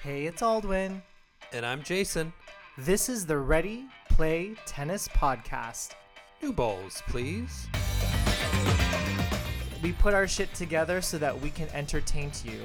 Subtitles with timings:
[0.00, 1.02] Hey, it's Aldwin.
[1.52, 2.32] And I'm Jason.
[2.76, 5.94] This is the Ready Play Tennis Podcast.
[6.40, 7.66] New balls, please.
[9.82, 12.60] We put our shit together so that we can entertain you.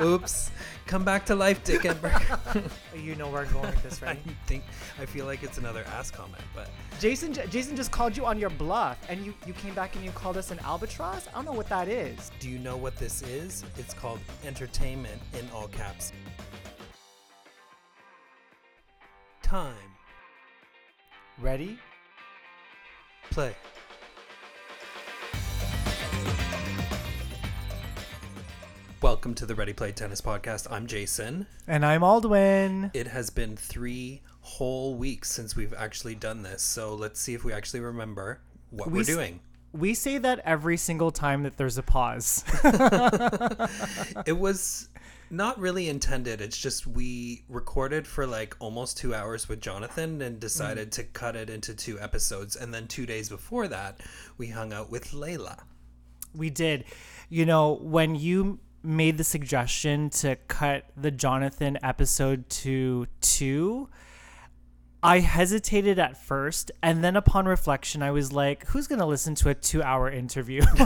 [0.04, 0.50] Oops.
[0.86, 2.70] Come back to life, Dick Enberg.
[3.02, 4.18] you know where I'm going with this, right?
[4.26, 4.64] I think
[5.00, 6.68] I feel like it's another ass comment, but
[7.00, 10.10] Jason, Jason just called you on your bluff, and you you came back and you
[10.10, 11.28] called us an albatross.
[11.28, 12.30] I don't know what that is.
[12.40, 13.64] do you know what this is?
[13.78, 16.12] It's called entertainment in all caps.
[19.42, 19.74] Time.
[21.38, 21.78] Ready?
[23.30, 23.54] Play.
[29.20, 30.66] Welcome to the Ready Play Tennis Podcast.
[30.72, 31.46] I'm Jason.
[31.66, 32.90] And I'm Aldwin.
[32.94, 37.44] It has been three whole weeks since we've actually done this, so let's see if
[37.44, 39.40] we actually remember what We we're s- doing.
[39.74, 42.44] We say that every single time that there's a pause.
[44.24, 44.88] it was
[45.28, 46.40] not really intended.
[46.40, 50.92] It's just we recorded for like almost two hours with Jonathan and decided mm.
[50.92, 52.56] to cut it into two episodes.
[52.56, 54.00] And then two days before that,
[54.38, 55.58] we hung out with Layla.
[56.34, 56.86] We did.
[57.28, 63.88] You know, when you made the suggestion to cut the Jonathan episode to two,
[65.02, 66.70] I hesitated at first.
[66.82, 70.10] And then upon reflection, I was like, who's going to listen to a two hour
[70.10, 70.62] interview?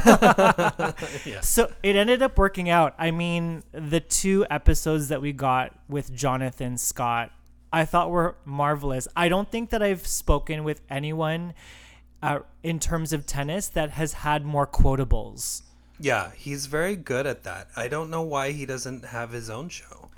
[1.25, 1.41] Yeah.
[1.41, 2.95] So it ended up working out.
[2.99, 7.33] I mean, the two episodes that we got with Jonathan Scott,
[7.73, 9.09] I thought were marvelous.
[9.17, 11.55] I don't think that I've spoken with anyone
[12.23, 15.63] uh, in terms of tennis that has had more quotables.
[15.99, 17.69] Yeah, he's very good at that.
[17.77, 20.11] I don't know why he doesn't have his own show.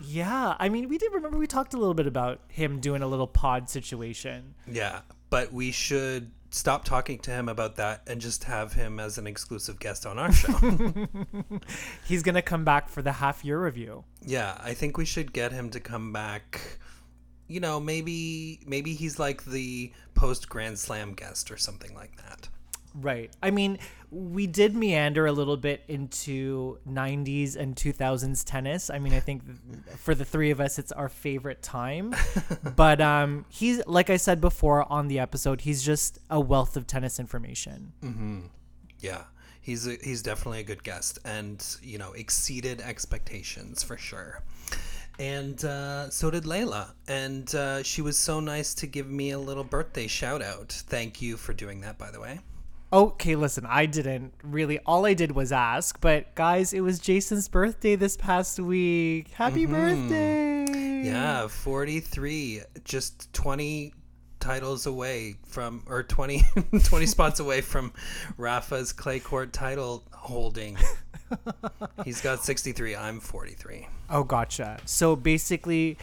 [0.00, 3.06] Yeah, I mean, we did remember we talked a little bit about him doing a
[3.06, 4.54] little pod situation.
[4.66, 5.00] Yeah,
[5.30, 9.26] but we should stop talking to him about that and just have him as an
[9.26, 10.52] exclusive guest on our show.
[12.06, 14.04] He's gonna come back for the half year review.
[14.20, 16.60] Yeah, I think we should get him to come back.
[17.48, 22.48] You know, maybe maybe he's like the post Grand Slam guest or something like that.
[22.94, 23.34] Right.
[23.42, 23.78] I mean,
[24.10, 28.90] we did meander a little bit into 90s and 2000s tennis.
[28.90, 29.42] I mean, I think
[29.96, 32.14] for the three of us, it's our favorite time.
[32.76, 36.86] but um, he's, like I said before on the episode, he's just a wealth of
[36.86, 37.92] tennis information.
[39.00, 39.24] Yeah,
[39.62, 44.42] he's a, he's definitely a good guest, and you know, exceeded expectations for sure.
[45.18, 49.38] And uh, so did Layla, and uh, she was so nice to give me a
[49.38, 50.72] little birthday shout out.
[50.72, 52.40] Thank you for doing that, by the way.
[52.92, 55.98] Okay, listen, I didn't really, all I did was ask.
[56.00, 59.30] But guys, it was Jason's birthday this past week.
[59.30, 60.08] Happy mm-hmm.
[60.08, 61.02] birthday.
[61.06, 63.94] Yeah, 43, just 20
[64.40, 66.44] titles away from, or 20,
[66.84, 67.94] 20 spots away from
[68.36, 70.76] Rafa's clay court title holding.
[72.04, 72.94] He's got 63.
[72.94, 73.88] I'm 43.
[74.10, 74.76] Oh, gotcha.
[74.84, 75.96] So basically,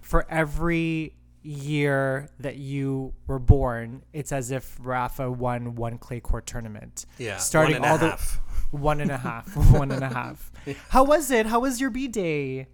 [0.00, 1.12] for every
[1.46, 7.06] year that you were born, it's as if Rafa won one clay court tournament.
[7.18, 8.40] Yeah, starting one and a all half.
[8.70, 10.50] the one and a half, one and a half.
[10.88, 11.46] How was it?
[11.46, 12.66] How was your b day?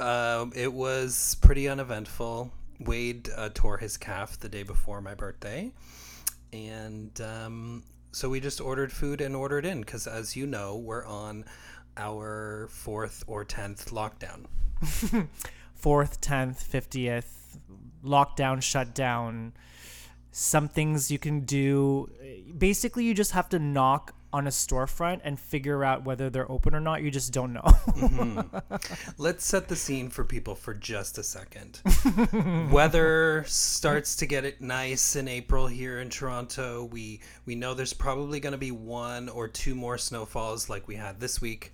[0.00, 2.52] Um, it was pretty uneventful.
[2.80, 5.72] Wade uh, tore his calf the day before my birthday.
[6.52, 11.04] And um, so we just ordered food and ordered in because, as you know, we're
[11.04, 11.44] on
[11.96, 14.46] our fourth or 10th lockdown.
[15.74, 17.37] Fourth, tenth, fiftieth,
[18.04, 19.52] lockdown, shutdown.
[20.30, 22.10] Some things you can do.
[22.56, 26.74] Basically, you just have to knock on a storefront and figure out whether they're open
[26.74, 27.02] or not.
[27.02, 27.62] You just don't know.
[27.98, 28.76] Mm-hmm.
[29.18, 31.80] Let's set the scene for people for just a second.
[32.70, 36.84] Weather starts to get it nice in April here in Toronto.
[36.84, 40.94] We we know there's probably going to be one or two more snowfalls like we
[40.94, 41.72] had this week.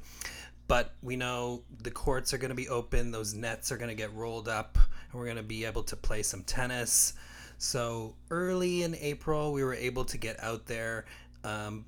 [0.66, 3.94] But we know the courts are going to be open, those nets are going to
[3.94, 4.78] get rolled up,
[5.14, 7.14] and we're going to be able to play some tennis.
[7.58, 11.06] So early in April, we were able to get out there.
[11.44, 11.84] Um,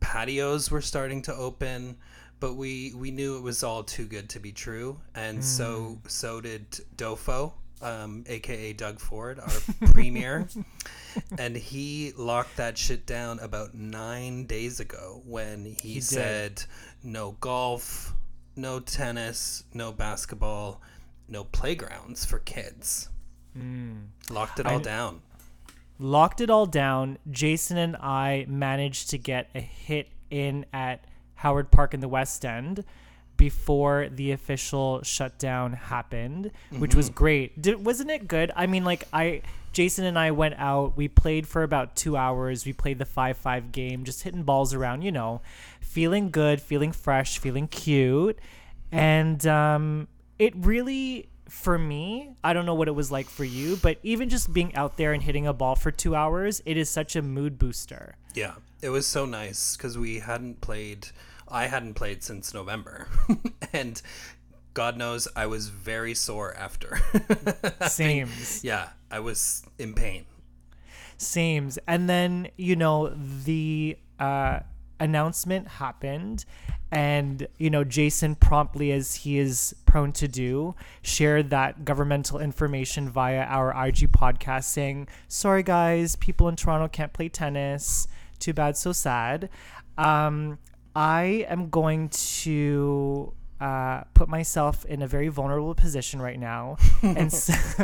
[0.00, 1.96] patios were starting to open
[2.40, 6.40] but we we knew it was all too good to be true and so so
[6.40, 7.52] did dofo
[7.82, 10.48] um, aka doug ford our premier
[11.38, 16.02] and he locked that shit down about nine days ago when he, did.
[16.02, 16.62] said
[17.02, 18.14] no golf
[18.56, 20.80] no tennis no basketball
[21.30, 23.08] no playgrounds for kids
[24.30, 25.22] locked it all I- down
[26.02, 27.18] locked it all down.
[27.30, 31.04] Jason and I managed to get a hit in at
[31.34, 32.84] Howard Park in the West End
[33.36, 37.60] before the official shutdown happened, which was great.
[37.60, 38.50] Did, wasn't it good?
[38.56, 39.42] I mean, like I,
[39.72, 40.96] Jason and I went out.
[40.96, 42.64] We played for about two hours.
[42.64, 45.02] We played the five-five game, just hitting balls around.
[45.02, 45.42] You know,
[45.80, 48.38] feeling good, feeling fresh, feeling cute,
[48.90, 50.08] and um,
[50.40, 54.28] it really for me, I don't know what it was like for you, but even
[54.28, 57.22] just being out there and hitting a ball for 2 hours, it is such a
[57.22, 58.14] mood booster.
[58.34, 61.08] Yeah, it was so nice because we hadn't played.
[61.48, 63.08] I hadn't played since November,
[63.72, 64.00] and
[64.72, 67.00] God knows I was very sore after.
[67.88, 68.62] Sames.
[68.62, 70.24] yeah, I was in pain.
[71.18, 71.78] Sames.
[71.88, 73.12] And then, you know,
[73.44, 74.60] the uh,
[75.00, 76.44] announcement happened,
[76.92, 83.08] and, you know, Jason promptly, as he is prone to do, shared that governmental information
[83.08, 88.06] via our IG podcast saying, Sorry, guys, people in Toronto can't play tennis.
[88.40, 89.50] Too bad, so sad.
[89.98, 90.58] Um,
[90.96, 97.18] I am going to uh, put myself in a very vulnerable position right now and
[97.32, 97.80] s-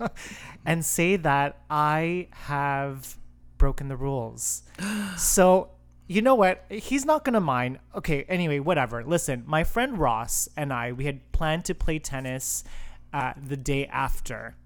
[0.66, 3.16] and say that I have
[3.58, 4.62] broken the rules.
[5.16, 5.70] So
[6.06, 6.64] you know what?
[6.68, 7.78] He's not gonna mind.
[7.94, 8.24] Okay.
[8.28, 9.04] Anyway, whatever.
[9.04, 12.64] Listen, my friend Ross and I we had planned to play tennis
[13.12, 14.56] uh, the day after,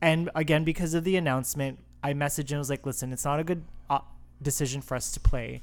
[0.00, 2.56] and again because of the announcement, I messaged him.
[2.56, 4.00] I was like, "Listen, it's not a good uh,
[4.42, 5.60] decision for us to play."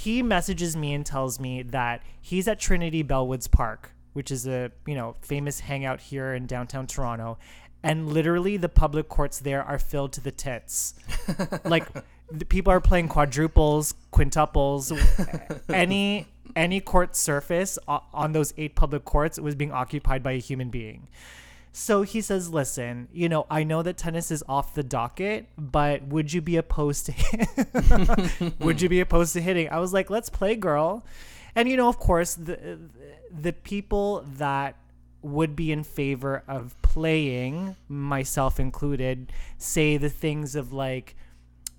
[0.00, 4.72] he messages me and tells me that he's at Trinity Bellwoods Park, which is a
[4.86, 7.36] you know famous hangout here in downtown Toronto,
[7.82, 10.94] and literally the public courts there are filled to the tits.
[11.64, 11.86] like
[12.30, 14.92] the people are playing quadruples, quintuples,
[15.68, 20.68] any any court surface on those eight public courts was being occupied by a human
[20.68, 21.08] being.
[21.72, 26.02] So he says, "Listen, you know, I know that tennis is off the docket, but
[26.08, 30.28] would you be opposed to would you be opposed to hitting?" I was like, "Let's
[30.28, 31.04] play, girl."
[31.54, 32.78] And you know, of course, the
[33.30, 34.76] the people that
[35.22, 41.14] would be in favor of playing, myself included, say the things of like,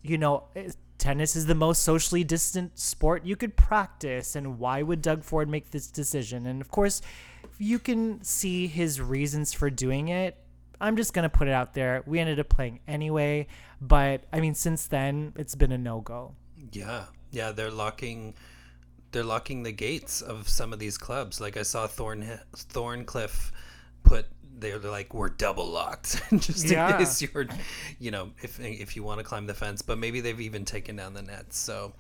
[0.01, 4.81] you know, eh, tennis is the most socially distant sport you could practice, and why
[4.81, 6.45] would Doug Ford make this decision?
[6.45, 7.01] And of course,
[7.57, 10.38] you can see his reasons for doing it.
[10.80, 12.03] I'm just gonna put it out there.
[12.06, 13.48] We ended up playing anyway,
[13.80, 16.36] but I mean, since then, it's been a no go.
[16.71, 18.36] Yeah, yeah, they're locking,
[19.12, 21.39] they're locking the gates of some of these clubs.
[21.39, 23.51] Like I saw Thorn Thorncliffe
[24.03, 24.25] put.
[24.61, 26.97] They're like we're double locked, just in Yeah.
[26.97, 27.47] case you're,
[27.99, 29.81] you know, if if you want to climb the fence.
[29.81, 31.57] But maybe they've even taken down the nets.
[31.57, 31.93] So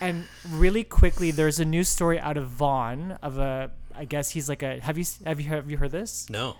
[0.00, 3.70] And really quickly, there's a news story out of Vaughan of a.
[3.96, 4.80] I guess he's like a.
[4.80, 6.28] Have you have you have you heard this?
[6.30, 6.56] no,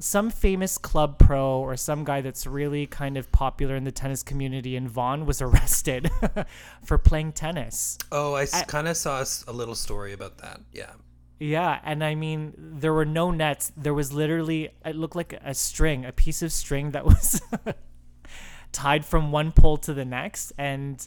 [0.00, 4.22] Some famous club pro or some guy that's really kind of popular in the tennis
[4.22, 6.10] community in Vaughan was arrested
[6.84, 7.98] for playing tennis.
[8.10, 10.60] oh, I, kind of saw a little story about that.
[10.72, 10.92] Yeah,
[11.42, 13.72] Yeah, and I mean, there were no nets.
[13.76, 17.40] There was literally, it looked like a string, a piece of string that was
[18.70, 20.52] tied from one pole to the next.
[20.56, 21.04] And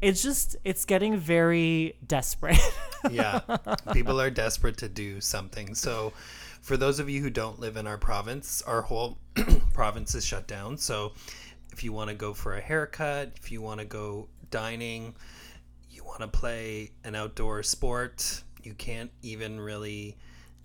[0.00, 2.60] it's just, it's getting very desperate.
[3.10, 3.40] yeah.
[3.92, 5.74] People are desperate to do something.
[5.74, 6.12] So,
[6.60, 9.18] for those of you who don't live in our province, our whole
[9.74, 10.78] province is shut down.
[10.78, 11.12] So,
[11.72, 15.16] if you want to go for a haircut, if you want to go dining,
[15.90, 20.16] you want to play an outdoor sport, you can't even really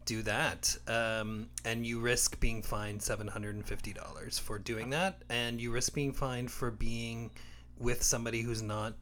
[0.05, 0.75] do that.
[0.87, 5.21] Um, and you risk being fined $750 for doing that.
[5.29, 7.31] And you risk being fined for being
[7.77, 8.93] with somebody who's not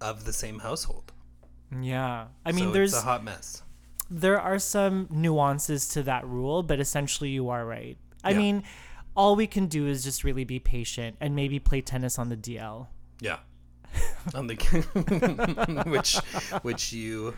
[0.00, 1.12] of the same household.
[1.80, 2.26] yeah.
[2.44, 3.62] I mean, so there's, a hot mess.
[4.10, 7.96] there are some nuances to that rule, but essentially you are right.
[8.24, 8.38] I Yeah.
[8.38, 8.62] mean,
[9.16, 12.36] all we can do is just really be patient and maybe play tennis on the
[12.36, 12.86] DL.
[13.20, 13.38] Yeah.
[14.34, 14.54] On the
[15.86, 16.16] which
[16.62, 17.34] which you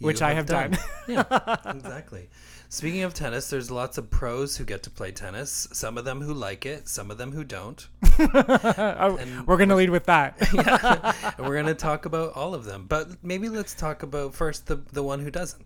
[0.00, 0.76] Which I have done.
[1.08, 2.28] yeah, exactly.
[2.68, 5.68] Speaking of tennis, there's lots of pros who get to play tennis.
[5.72, 7.86] Some of them who like it, some of them who don't.
[8.18, 10.36] Oh, we're going to lead with that.
[11.38, 12.86] And we're going to talk about all of them.
[12.88, 15.64] But maybe let's talk about first the the one who doesn't.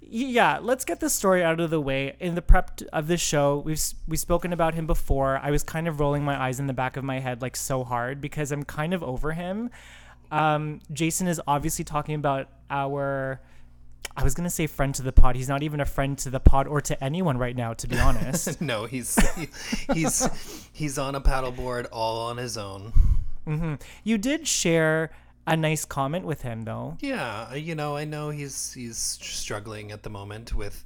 [0.00, 2.16] yeah, let's get the story out of the way.
[2.20, 5.38] In the prep of this show, we've we've spoken about him before.
[5.42, 7.84] I was kind of rolling my eyes in the back of my head like so
[7.84, 9.70] hard because I'm kind of over him.
[10.30, 13.40] Um, Jason is obviously talking about our.
[14.16, 15.36] I was gonna say friend to the pod.
[15.36, 17.96] He's not even a friend to the pod or to anyone right now, to be
[18.00, 18.60] honest.
[18.60, 19.48] No, he's he-
[19.94, 20.28] he's
[20.72, 22.92] he's on a paddleboard all on his own.
[23.46, 23.74] Mm-hmm.
[24.04, 25.10] you did share
[25.46, 26.96] a nice comment with him though.
[27.00, 30.84] Yeah, you know, I know he's he's struggling at the moment with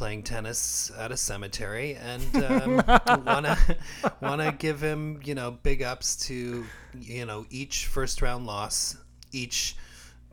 [0.00, 2.82] playing tennis at a cemetery, and um,
[3.26, 3.54] wanna
[4.22, 6.64] wanna give him you know big ups to
[6.98, 8.96] you know each first round loss,
[9.30, 9.76] each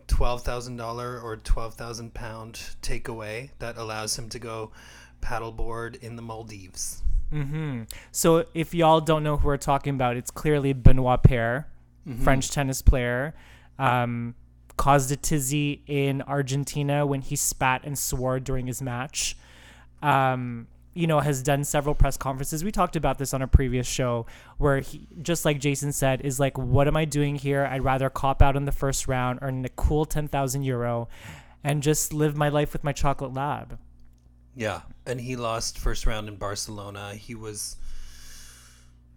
[0.08, 4.72] twelve thousand dollar or twelve thousand pound takeaway that allows him to go
[5.22, 7.04] paddleboard in the Maldives.
[8.14, 11.68] So if y'all don't know who we're talking about, it's clearly Benoit Paire,
[12.24, 13.36] French tennis player.
[13.78, 14.34] Um,
[14.78, 19.36] caused a tizzy in Argentina when he spat and swore during his match.
[20.02, 22.64] Um, you know, has done several press conferences.
[22.64, 24.26] We talked about this on a previous show
[24.58, 27.66] where he, just like Jason said, is like, what am I doing here?
[27.66, 31.08] I'd rather cop out in the first round, earn a cool 10,000 euro,
[31.64, 33.78] and just live my life with my chocolate lab.
[34.56, 37.14] Yeah, and he lost first round in Barcelona.
[37.14, 37.76] He was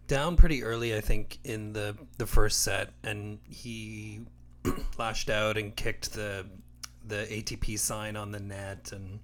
[0.06, 4.20] down pretty early, I think, in the the first set, and he
[4.98, 6.44] lashed out and kicked the
[7.06, 9.20] the ATP sign on the net, and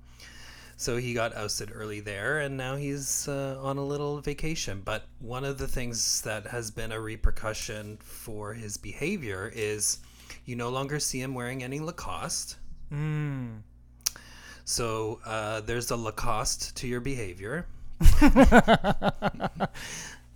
[0.76, 4.83] so he got ousted early there, and now he's uh, on a little vacation.
[4.85, 9.99] But one of the things that has been a repercussion for his behavior is
[10.45, 12.56] you no longer see him wearing any Lacoste.
[12.92, 13.62] Mm.
[14.64, 17.66] So uh, there's a Lacoste to your behavior.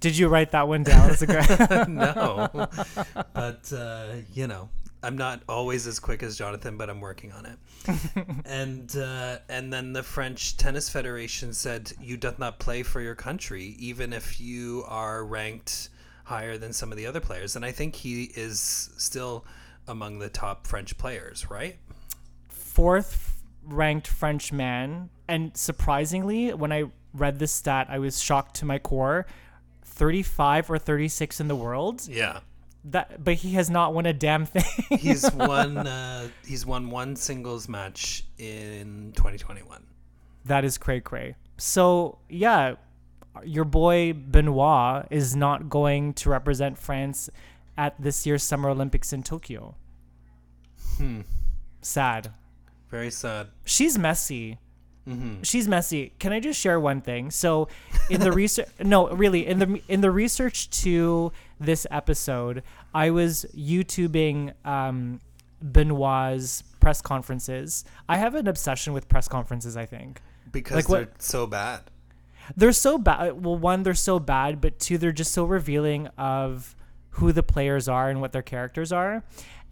[0.01, 1.11] Did you write that one down?
[1.11, 2.49] As a gra- no,
[3.35, 4.71] but uh, you know,
[5.03, 7.59] I'm not always as quick as Jonathan, but I'm working on it.
[8.45, 13.15] and uh, and then the French Tennis Federation said you doth not play for your
[13.15, 15.89] country, even if you are ranked
[16.25, 17.57] higher than some of the other players.
[17.57, 18.61] And I think he is
[18.97, 19.47] still
[19.89, 21.77] among the top French players, right?
[22.49, 28.65] Fourth ranked French man, and surprisingly, when I read this stat, I was shocked to
[28.65, 29.27] my core.
[29.83, 32.09] 35 or 36 in the world.
[32.09, 32.41] Yeah.
[32.85, 34.99] That, but he has not won a damn thing.
[34.99, 35.77] he's won.
[35.77, 39.85] Uh, he's won one singles match in 2021.
[40.47, 41.37] That is cray cray.
[41.59, 42.77] So yeah,
[43.45, 47.29] your boy Benoit is not going to represent France
[47.77, 49.75] at this year's Summer Olympics in Tokyo.
[50.97, 51.21] Hmm.
[51.83, 52.33] Sad.
[52.91, 53.49] Very sad.
[53.65, 54.59] She's messy.
[55.09, 55.43] Mm-hmm.
[55.43, 56.13] She's messy.
[56.19, 57.31] Can I just share one thing?
[57.31, 57.69] So,
[58.11, 62.63] in the research, no, really, in the in the research to this episode,
[62.95, 65.21] I was YouTubing um,
[65.63, 67.85] Benoit's press conferences.
[68.09, 69.77] I have an obsession with press conferences.
[69.77, 71.83] I think because Like they're what- so bad.
[72.57, 73.45] they're so bad.
[73.45, 76.75] Well, one, they're so bad, but two, they're just so revealing of
[77.15, 79.23] who the players are and what their characters are.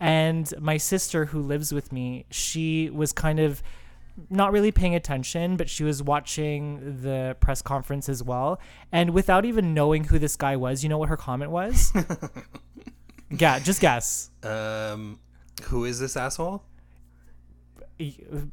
[0.00, 3.62] And my sister, who lives with me, she was kind of
[4.30, 8.60] not really paying attention, but she was watching the press conference as well.
[8.92, 11.92] And without even knowing who this guy was, you know what her comment was?
[13.30, 14.30] yeah, just guess.
[14.42, 15.18] Um,
[15.64, 16.62] who is this asshole?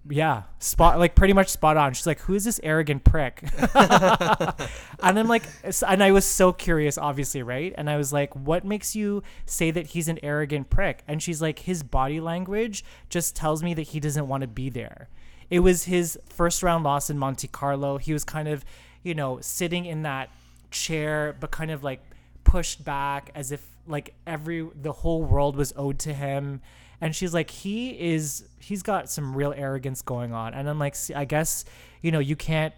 [0.10, 3.44] Yeah spot like pretty much spot on she's like who's this arrogant prick
[3.76, 5.44] and i'm like
[5.88, 9.70] and i was so curious obviously right and i was like what makes you say
[9.70, 13.84] that he's an arrogant prick and she's like his body language just tells me that
[13.84, 15.10] he doesn't want to be there
[15.50, 17.98] it was his first round loss in monte carlo.
[17.98, 18.66] He was kind of
[19.04, 20.30] you know sitting in that
[20.72, 22.02] chair but kind of like
[22.44, 26.62] pushed back as if like every the whole world was owed to him.
[27.02, 30.54] And she's like he is he's got some real arrogance going on.
[30.54, 31.66] And i'm like "See, i guess
[32.02, 32.74] you know you can't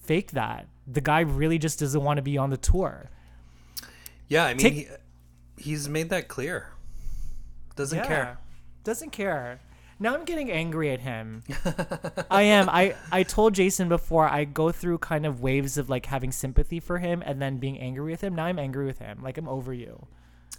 [0.00, 0.68] fake that.
[0.86, 3.10] The guy really just doesn't want to be on the tour.
[4.28, 4.88] Yeah, I mean, Take- he,
[5.56, 6.70] he's made that clear.
[7.76, 8.38] Doesn't care.
[8.84, 9.60] doesn't care
[10.04, 11.42] now i'm getting angry at him
[12.30, 16.06] i am i i told jason before i go through kind of waves of like
[16.06, 19.20] having sympathy for him and then being angry with him now i'm angry with him
[19.22, 20.06] like i'm over you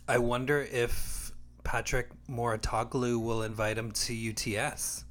[0.07, 1.31] I wonder if
[1.63, 5.03] Patrick Mouratoglou will invite him to UTS.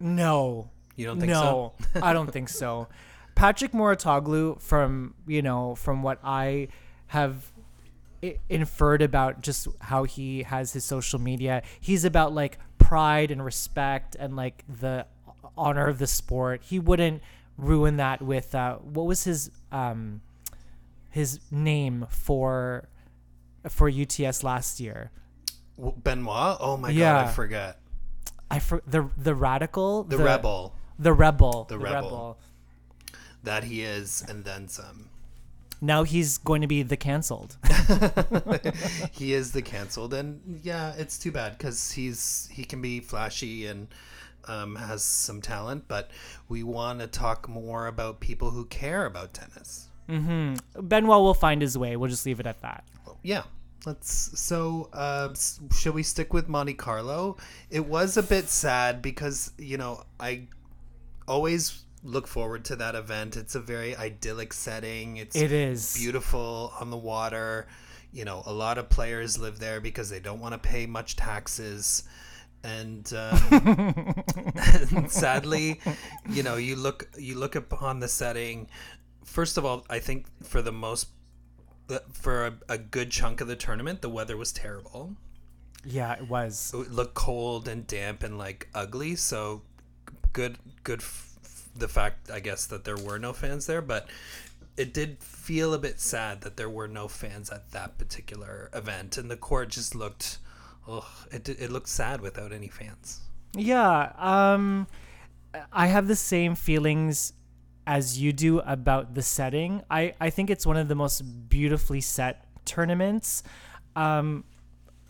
[0.00, 1.74] no You don't think so?
[1.94, 2.88] no, I don't think so.
[3.34, 6.68] Patrick Mouratoglou, from you know, from what I
[7.08, 7.52] have
[8.48, 14.16] inferred about just how he has his social media, he's about like pride and respect
[14.18, 15.06] and like the
[15.56, 16.62] honor of the sport.
[16.64, 17.22] He wouldn't
[17.56, 20.20] ruin that with uh, what was his um
[21.10, 22.88] his name for
[23.68, 25.10] for UTS last year.
[25.78, 26.56] Benoit?
[26.60, 27.22] Oh my Yeah.
[27.22, 27.76] god, I forgot.
[28.50, 32.38] I for, the the radical The, rebel the rebel The rebel.
[33.42, 35.10] that he is, and then some.
[35.80, 37.56] Now he's going to be the canceled.
[39.12, 43.66] he is the canceled, and yeah, it's too bad because he's he can be flashy
[43.66, 43.88] and
[44.46, 46.10] um, has some talent, but
[46.48, 49.88] we want to talk more about people who care about tennis.
[50.08, 50.88] Mm-hmm.
[50.88, 51.96] Benoit will find his way.
[51.96, 52.84] We'll just leave it at that.
[53.22, 53.42] Yeah.
[53.86, 54.40] Let's.
[54.40, 57.36] So, uh, s- shall we stick with Monte Carlo?
[57.70, 60.48] It was a bit sad because you know I
[61.28, 63.36] always look forward to that event.
[63.36, 65.16] It's a very idyllic setting.
[65.16, 65.94] It's It is.
[65.96, 67.66] beautiful on the water.
[68.12, 71.16] You know, a lot of players live there because they don't want to pay much
[71.16, 72.04] taxes.
[72.64, 74.24] And, um,
[74.56, 75.80] and sadly,
[76.28, 78.68] you know, you look you look upon the setting.
[79.24, 81.08] First of all, I think for the most
[82.12, 85.14] for a, a good chunk of the tournament, the weather was terrible.
[85.84, 86.72] Yeah, it was.
[86.74, 89.14] It looked cold and damp and like ugly.
[89.16, 89.62] So
[90.32, 91.27] good, good f-
[91.78, 94.08] the fact I guess that there were no fans there, but
[94.76, 99.18] it did feel a bit sad that there were no fans at that particular event,
[99.18, 100.38] and the court just looked,
[100.88, 103.20] ugh, it it looked sad without any fans.
[103.54, 104.86] Yeah, um,
[105.72, 107.32] I have the same feelings
[107.86, 109.82] as you do about the setting.
[109.90, 113.42] I, I think it's one of the most beautifully set tournaments.
[113.96, 114.44] Um,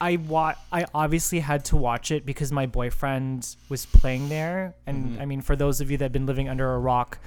[0.01, 5.21] I wa- I obviously had to watch it because my boyfriend was playing there, and
[5.21, 7.19] I mean, for those of you that have been living under a rock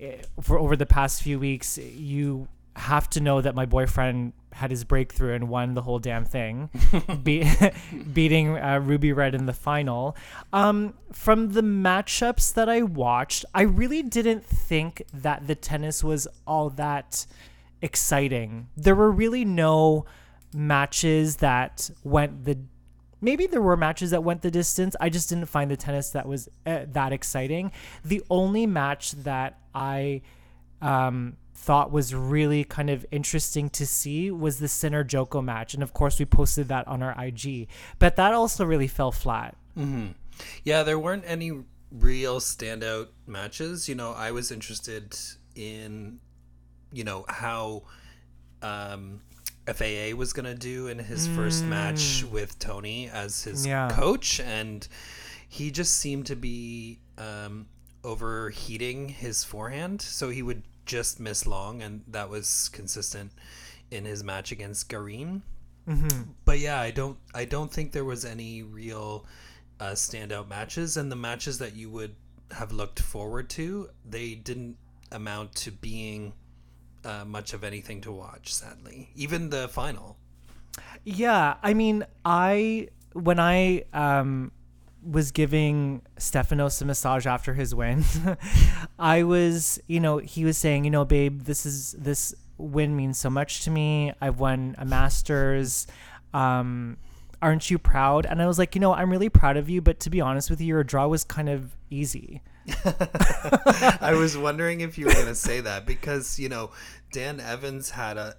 [0.00, 4.70] eh, for over the past few weeks, you have to know that my boyfriend had
[4.70, 6.70] his breakthrough and won the whole damn thing,
[7.24, 7.44] be-
[8.12, 10.16] beating uh, Ruby Red in the final.
[10.52, 16.28] Um, from the matchups that I watched, I really didn't think that the tennis was
[16.46, 17.26] all that
[17.82, 18.68] exciting.
[18.76, 20.04] There were really no
[20.54, 22.58] matches that went the
[23.20, 24.94] maybe there were matches that went the distance.
[25.00, 27.72] I just didn't find the tennis that was uh, that exciting.
[28.04, 30.22] The only match that I
[30.80, 35.82] um, thought was really kind of interesting to see was the Sinner Joko match, and
[35.82, 37.68] of course we posted that on our IG.
[37.98, 39.56] But that also really fell flat.
[40.64, 43.88] Yeah, there weren't any real standout matches.
[43.88, 45.16] You know, I was interested
[45.54, 46.20] in,
[46.92, 47.82] you know, how
[48.62, 49.20] um,
[49.72, 53.88] FAA was going to do in his first match with Toni as his Yeah.
[53.90, 54.40] coach.
[54.40, 54.86] And
[55.48, 57.66] he just seemed to be um,
[58.04, 60.00] overheating his forehand.
[60.02, 63.32] So he would just miss long, and that was consistent
[63.90, 65.42] in his match against Garin
[66.44, 69.24] but yeah, I don't I don't think there was any real
[69.80, 72.14] uh, standout matches, and the matches that you would
[72.50, 74.76] have looked forward to, they didn't
[75.10, 76.34] amount to being
[77.08, 78.52] uh, much of anything to watch.
[78.52, 80.16] Sadly, even the final.
[81.04, 84.52] Yeah, I mean, I when I um
[85.02, 88.04] was giving Stefanos a massage after his win,
[88.98, 93.18] I was, you know, he was saying, you know, babe, this is this win means
[93.18, 94.12] so much to me.
[94.20, 95.86] I've won a Masters.
[96.34, 96.98] Um,
[97.40, 98.26] aren't you proud?
[98.26, 100.50] And I was like, you know, I'm really proud of you, but to be honest
[100.50, 102.42] with you, your draw was kind of easy.
[104.00, 106.70] I was wondering if you were going to say that because you know
[107.12, 108.36] Dan Evans had a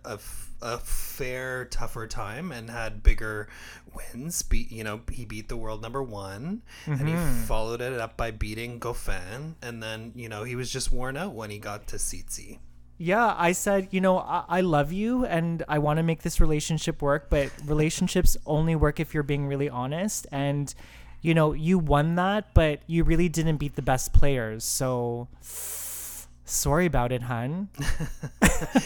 [0.61, 3.47] a fair tougher time and had bigger
[3.93, 4.41] wins.
[4.41, 7.41] Beat you know he beat the world number one and he mm-hmm.
[7.43, 11.33] followed it up by beating Goffin and then you know he was just worn out
[11.33, 12.59] when he got to Tsitsi.
[13.01, 16.41] Yeah, I said, you know, I, I love you and I want to make this
[16.41, 20.27] relationship work, but relationships only work if you're being really honest.
[20.33, 20.75] And,
[21.21, 24.65] you know, you won that, but you really didn't beat the best players.
[24.65, 25.29] So
[26.49, 27.69] sorry about it, hun.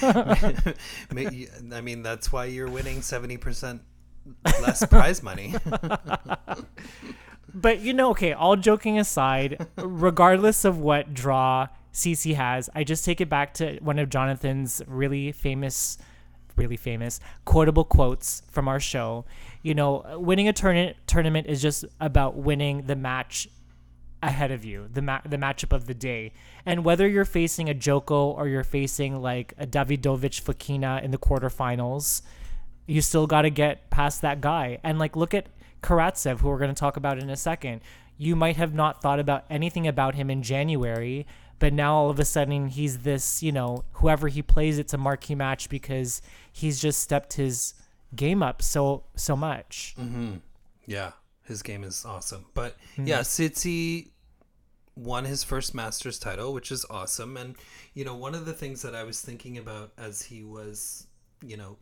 [0.02, 3.82] I mean that's why you're winning seventy percent
[4.62, 5.56] less prize money.
[7.54, 13.06] But, you know, okay, all joking aside, regardless of what draw Tsitsi has, I just
[13.06, 16.00] take it back to one of Jonathan's really famous,
[16.56, 19.26] really famous quotable quotes from our show.
[19.62, 23.48] You know, winning a tournament tournament is just about winning the match
[24.24, 26.34] ahead of you, the ma- the matchup of the day.
[26.66, 31.18] And whether you're facing a Joko or you're facing like a Davidovich Fokina in the
[31.18, 32.22] quarterfinals,
[32.86, 34.80] you still got to get past that guy.
[34.84, 35.48] And like, look at
[35.82, 37.82] Karatsev, who we're going to talk about in a second.
[38.18, 41.26] You might have not thought about anything about him in January,
[41.60, 44.98] but now all of a sudden he's this, you know, whoever he plays, it's a
[44.98, 47.74] marquee match because he's just stepped his
[48.16, 49.96] game up so so much.
[50.00, 50.36] Mm-hmm.
[50.86, 51.12] Yeah,
[51.44, 52.46] his game is awesome.
[52.54, 54.10] But yeah, Tsitsi
[54.96, 57.36] won his first Masters title, which is awesome.
[57.38, 57.56] And
[57.94, 61.08] you know, one of the things that I was thinking about as he was,
[61.46, 61.78] you know,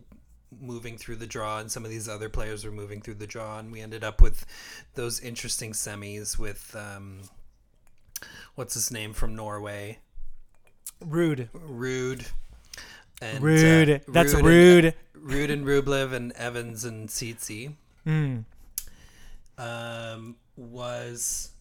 [0.60, 3.60] moving through the draw, and some of these other players were moving through the draw,
[3.60, 4.45] and we ended up with
[4.95, 7.21] those interesting semis with um,
[8.56, 10.00] what's his name from Norway,
[11.04, 11.50] Ruud.
[11.54, 12.28] Ruud.
[13.21, 14.00] And, Ruud.
[14.02, 14.93] uh, That's and- rude.
[15.17, 17.76] Ruud and Rublev and Evans and Tsitsi
[18.08, 18.45] Mm.
[19.62, 21.52] Um, was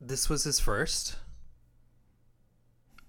[0.00, 1.16] this was his first.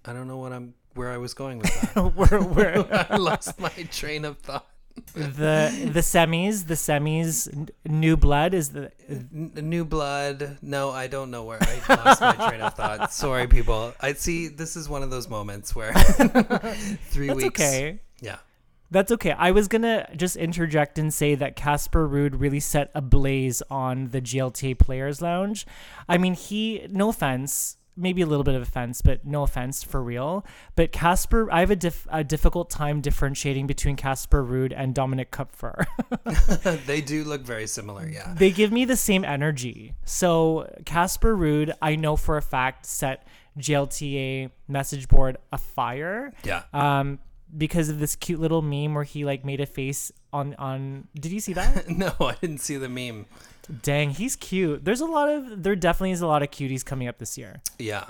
[0.04, 2.14] I don't know what I'm where I was going with that.
[2.16, 4.66] we're, we're, I lost my train of thought.
[5.14, 10.58] the the semis, the semis, new blood is the N- new blood.
[10.62, 13.12] No, I don't know where I lost my train of thought.
[13.24, 13.94] Sorry, people.
[14.00, 14.48] I see.
[14.48, 17.60] This is one of those moments where three That's weeks.
[17.60, 18.00] okay.
[18.20, 18.38] Yeah.
[18.90, 19.32] That's okay.
[19.32, 24.08] I was gonna just interject and say that Casper Ruud really set a blaze on
[24.08, 25.66] the GLTA Players Lounge.
[26.08, 30.02] I mean, he, no offense, maybe a little bit of offense, but no offense for
[30.02, 30.44] real.
[30.74, 35.30] But Casper, I have a, dif- a difficult time differentiating between Casper Ruud and Dominik
[35.30, 35.86] Koepfer.
[36.86, 38.34] they do look very similar, yeah.
[38.36, 39.94] they give me the same energy.
[40.04, 43.26] So Casper Ruud, I know for a fact, set
[43.58, 46.32] GLTA message board afire.
[46.44, 46.62] Yeah.
[46.72, 47.18] Um,
[47.56, 51.08] because of this cute little meme where he like made a face on on.
[51.14, 51.88] Did you see that?
[51.88, 53.26] no, I didn't see the meme.
[53.82, 54.84] Dang, he's cute.
[54.84, 57.62] There's a lot of there definitely is a lot of cuties coming up this year.
[57.78, 58.06] Yeah,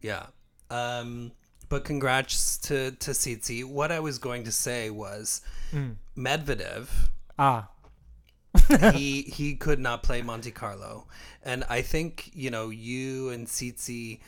[0.00, 0.26] yeah.
[0.70, 1.32] Um,
[1.68, 3.64] but congrats to to Tsitsi.
[3.64, 5.40] What I was going to say was
[6.16, 6.88] Medvedev.
[7.38, 7.68] Ah,
[8.94, 11.06] he he could not play Monte Carlo,
[11.44, 14.20] and I think you know you and Tsitsi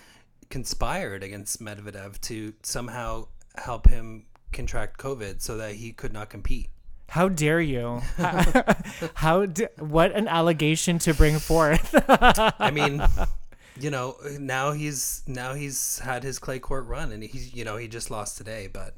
[0.50, 6.70] conspired against Medvedev to somehow help him contract COVID so that he could not compete.
[7.11, 8.02] how dare you?
[9.14, 11.94] how d- what an allegation to bring forth.
[12.08, 13.02] I mean,
[13.80, 17.76] you know, now he's now he's had his clay court run, and he's you know
[17.76, 18.94] he just lost today, but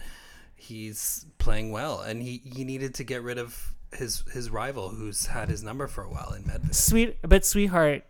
[0.56, 5.26] he's playing well, and he he needed to get rid of his his rival who's
[5.26, 6.74] had his number for a while in Medvedev.
[6.74, 8.04] Sweet, but sweetheart,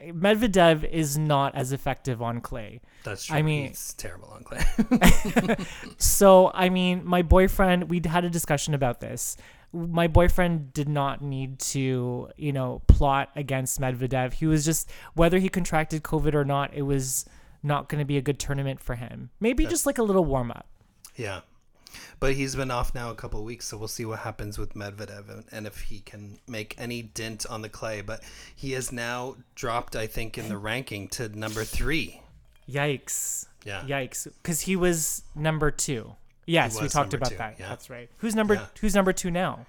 [0.00, 2.80] Medvedev is not as effective on clay.
[3.04, 3.36] That's true.
[3.36, 4.62] I mean- he's terrible on clay.
[5.98, 9.36] So, I mean, my boyfriend, we had a discussion about this.
[9.72, 14.34] My boyfriend did not need to, you know, plot against Medvedev.
[14.34, 17.24] He was just, whether he contracted COVID or not, it was
[17.62, 19.30] not going to be a good tournament for him.
[19.40, 20.66] Maybe just like a little warm up.
[21.16, 21.40] yeah.
[22.20, 24.74] But he's been off now a couple of weeks, so we'll see what happens with
[24.74, 28.00] Medvedev and, and if he can make any dent on the clay.
[28.00, 28.22] But
[28.54, 32.20] he has now dropped, I think, in the ranking to number three.
[32.70, 33.46] Yikes.
[33.64, 33.82] Yeah.
[33.82, 34.24] Yikes.
[34.42, 36.14] Because he was number two.
[36.46, 37.56] Yes, we talked about two, that.
[37.58, 37.68] yeah.
[37.68, 38.10] That's right.
[38.18, 38.66] Who's number Yeah.
[38.80, 39.66] Who's number two now?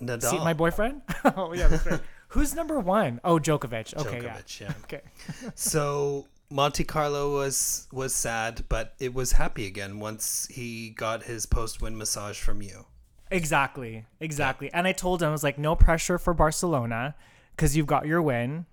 [0.00, 0.30] Nadal.
[0.30, 1.02] See, my boyfriend?
[1.36, 2.00] oh, yeah, that's right.
[2.28, 3.20] Who's number one?
[3.24, 3.94] Oh, Djokovic.
[3.94, 4.66] Okay, Djokovic, yeah.
[4.68, 4.74] yeah.
[4.84, 5.00] Okay.
[5.54, 11.46] So Monte Carlo was was sad, but it was happy again once he got his
[11.46, 12.86] post win massage from you.
[13.30, 14.04] Exactly.
[14.20, 14.72] Exactly.
[14.72, 17.14] And I told him, I was like, no pressure for Barcelona
[17.56, 18.66] because you've got your win.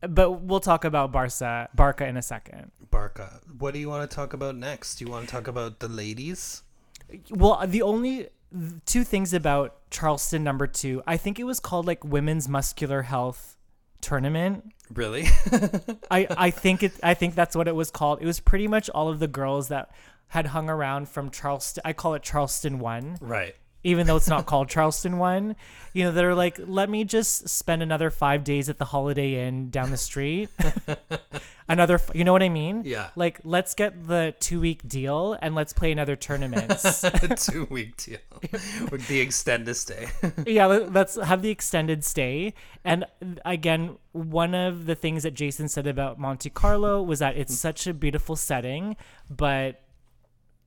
[0.00, 2.70] But we'll talk about Barca, Barca in a second.
[2.90, 3.40] Barca.
[3.58, 4.96] What do you want to talk about next?
[4.96, 6.62] Do you want to talk about the ladies?
[7.30, 8.28] Well, the only
[8.86, 13.56] two things about Charleston number two, I think it was called like Women's Muscular Health
[14.00, 14.72] Tournament.
[14.92, 15.24] Really?
[16.10, 18.20] I, I think it I think that's what it was called.
[18.22, 19.90] It was pretty much all of the girls that
[20.28, 21.82] had hung around from Charleston.
[21.84, 23.18] I call it Charleston one.
[23.20, 23.54] right.
[23.86, 25.54] Even though it's not called Charleston one,
[25.92, 29.46] you know, that are like, let me just spend another five days at the Holiday
[29.46, 30.50] Inn down the street.
[31.68, 32.82] another, you know what I mean?
[32.84, 33.10] Yeah.
[33.14, 36.72] Like, let's get the two week deal and let's play another tournament.
[37.36, 38.18] Two week deal
[38.90, 40.08] with the extended stay.
[40.46, 42.54] yeah, let's have the extended stay.
[42.84, 43.04] And
[43.44, 47.86] again, one of the things that Jason said about Monte Carlo was that it's such
[47.86, 48.96] a beautiful setting,
[49.30, 49.80] but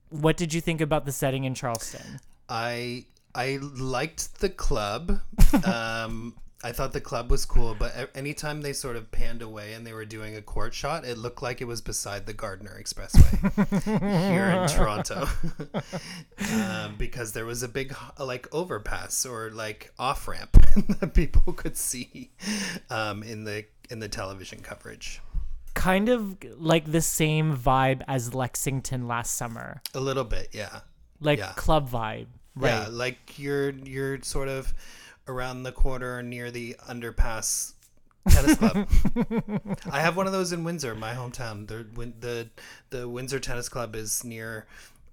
[0.09, 2.21] what did you think about the setting in Charleston?
[2.49, 5.21] I I liked the club.
[5.65, 9.87] Um, I thought the club was cool, but anytime they sort of panned away and
[9.87, 13.39] they were doing a court shot, it looked like it was beside the Gardner Expressway
[14.29, 15.27] here in Toronto,
[16.53, 20.51] um, because there was a big like overpass or like off ramp
[20.99, 22.31] that people could see
[22.89, 25.21] um, in the in the television coverage.
[25.73, 30.81] kind of like the same vibe as Lexington last summer, A little bit, yeah.
[31.21, 31.53] like Yeah.
[31.55, 32.69] club vibe, right?
[32.69, 34.73] Yeah, like you're you're sort of
[35.27, 37.73] around the corner near the underpass
[38.29, 38.87] tennis club.
[39.91, 41.67] I have one of those in Windsor, my hometown.
[41.67, 41.85] The
[42.19, 42.49] the
[42.89, 44.65] the Windsor Tennis Club is near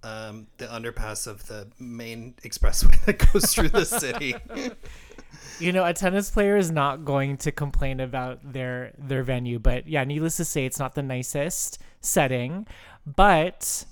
[0.03, 4.35] um, the underpass of the main expressway that goes through the city.
[5.59, 9.89] You know, a tennis player is not going to complain about their their venue, but
[9.89, 12.67] yeah, needless to say, it's not the nicest setting.
[13.07, 13.87] But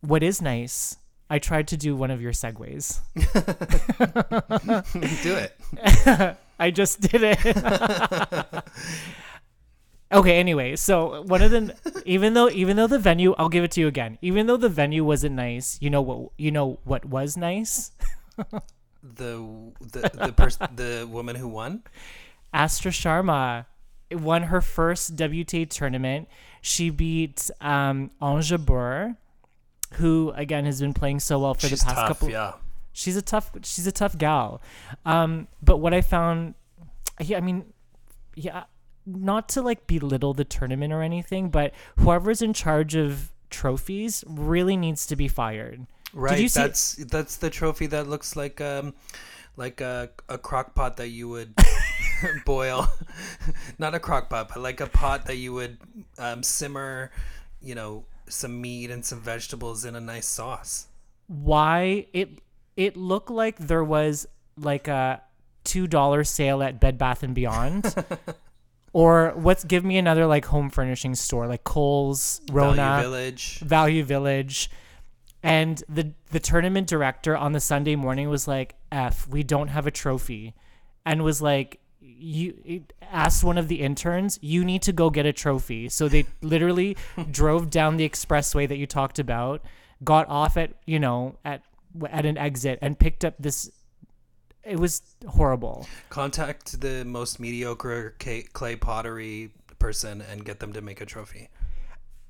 [0.00, 0.96] what is nice,
[1.34, 3.00] I tried to do one of your segues.
[5.24, 6.36] Do it.
[6.60, 7.40] I just did it.
[10.12, 11.74] okay, anyway, so one of the
[12.06, 14.16] even though even though the venue, I'll give it to you again.
[14.22, 17.90] Even though the venue wasn't nice, you know what you know what was nice?
[19.02, 19.42] The
[19.80, 21.82] the the person the woman who won.
[22.52, 23.66] Astra Sharma
[24.12, 26.28] won her first WTA tournament.
[26.62, 29.16] She beat um, Ons Jabeur,
[29.94, 32.30] who again has been playing so well for She's the past tough, couple.
[32.30, 32.52] yeah.
[32.92, 33.50] She's a tough.
[33.62, 34.62] She's a tough gal.
[35.04, 36.54] Um, but what I found,
[37.20, 37.72] yeah, I mean,
[38.36, 38.64] yeah,
[39.06, 44.76] not to like belittle the tournament or anything, but whoever's in charge of trophies really
[44.76, 45.86] needs to be fired.
[46.12, 46.48] Right.
[46.48, 48.94] that's that's the trophy that looks like um
[49.56, 51.52] like a a crock pot that you would
[52.46, 52.88] boil,
[53.78, 55.78] not a crock pot, but like a pot that you would
[56.18, 57.10] um, simmer,
[57.60, 60.88] you know, some meat and some vegetables in a nice sauce.
[61.26, 62.30] Why it
[62.76, 65.22] it looked like there was like a
[65.64, 67.94] two dollar sale at Bed Bath and Beyond.
[68.92, 73.58] or what's give me another like home furnishing store like Kohl's, Rona, Value Village.
[73.60, 74.70] Value Village.
[75.42, 79.86] And the the tournament director on the Sunday morning was like, "F, we don't have
[79.86, 80.54] a trophy,"
[81.04, 85.26] and was like, "You it asked one of the interns, you need to go get
[85.26, 86.96] a trophy." So they literally
[87.30, 89.62] drove down the expressway that you talked about,
[90.02, 91.62] got off at you know at
[92.10, 93.70] at an exit, and picked up this.
[94.62, 95.86] It was horrible.
[96.08, 101.50] Contact the most mediocre clay pottery person and get them to make a trophy.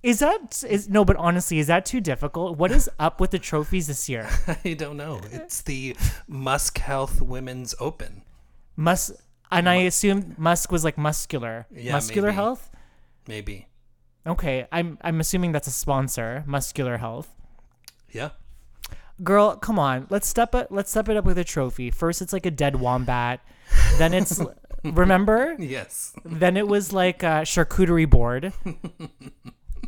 [0.05, 1.03] Is that is no?
[1.03, 2.59] But honestly, is that too difficult?
[2.59, 4.29] What is up with the trophies this year?
[4.65, 5.21] I don't know.
[5.33, 5.97] It's the
[6.29, 8.21] MUSC Health Women's Open.
[8.77, 9.11] Mus
[9.51, 12.35] and I assume Musk was like muscular, Yeah, muscular maybe.
[12.37, 12.71] health.
[13.29, 13.69] Maybe.
[14.27, 17.29] Okay, I'm I'm assuming that's a sponsor, muscular health.
[18.11, 18.31] Yeah.
[19.23, 20.69] Girl, come on, let's step it.
[20.73, 21.91] Let's step it up with a trophy.
[21.91, 23.41] First, it's like a dead wombat.
[23.99, 24.41] Then it's
[24.85, 25.55] remember.
[25.59, 26.15] Yes.
[26.25, 28.53] Then it was like a charcuterie board.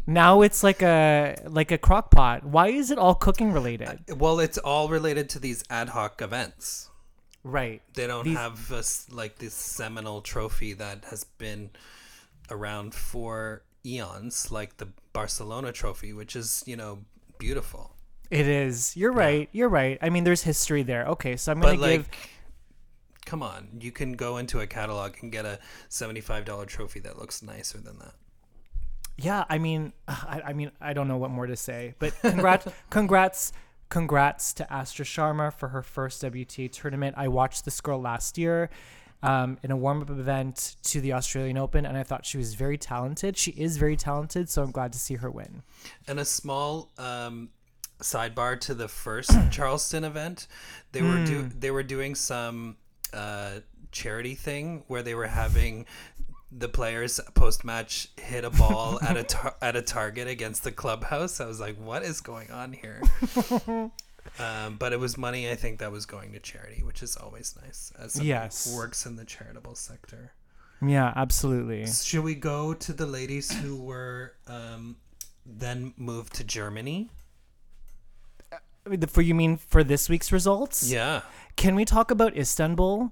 [0.06, 2.44] now it's like a like a crock pot.
[2.44, 3.88] Why is it all cooking related?
[4.10, 6.90] Uh, well, it's all related to these ad hoc events.
[7.46, 7.80] Right.
[7.94, 11.70] They don't These- have us like this seminal trophy that has been
[12.50, 17.04] around for eons, like the Barcelona trophy, which is, you know,
[17.38, 17.94] beautiful.
[18.32, 18.96] It is.
[18.96, 19.48] You're right.
[19.52, 19.96] You're right.
[20.02, 21.06] I mean, there's history there.
[21.06, 22.10] Okay, so I'm gonna But like, give.
[23.24, 27.16] come on, you can go into a catalog and get a seventy-five dollar trophy that
[27.16, 28.14] looks nicer than that.
[29.18, 32.66] Yeah, I mean, I, I mean, I don't know what more to say, but congrats,
[32.90, 33.52] congrats,
[33.88, 37.14] congrats to Astra Sharma for her first WTA tournament.
[37.18, 38.70] I watched this girl last year
[39.22, 42.54] um, in a warm up event to the Australian Open, and I thought she was
[42.54, 43.36] very talented.
[43.36, 45.62] She is very talented, so I'm glad to see her win.
[46.06, 47.50] And a small um,
[48.00, 50.48] sidebar to the first Charleston event,
[50.92, 52.76] they were do they were doing some
[53.12, 53.60] uh,
[53.92, 55.86] charity thing where they were having
[56.52, 60.72] the players post match hit a ball at a tar- at a target against the
[60.72, 61.40] clubhouse.
[61.40, 63.02] I was like, what is going on here?
[64.38, 67.56] um, but it was money I think that was going to charity, which is always
[67.62, 68.72] nice as Yes.
[68.76, 70.32] works in the charitable sector.
[70.82, 71.86] Yeah, absolutely.
[71.86, 74.96] Should we go to the ladies who were um,
[75.44, 77.10] then moved to Germany?
[79.08, 80.88] For you mean for this week's results?
[80.90, 81.22] Yeah.
[81.56, 83.10] Can we talk about Istanbul?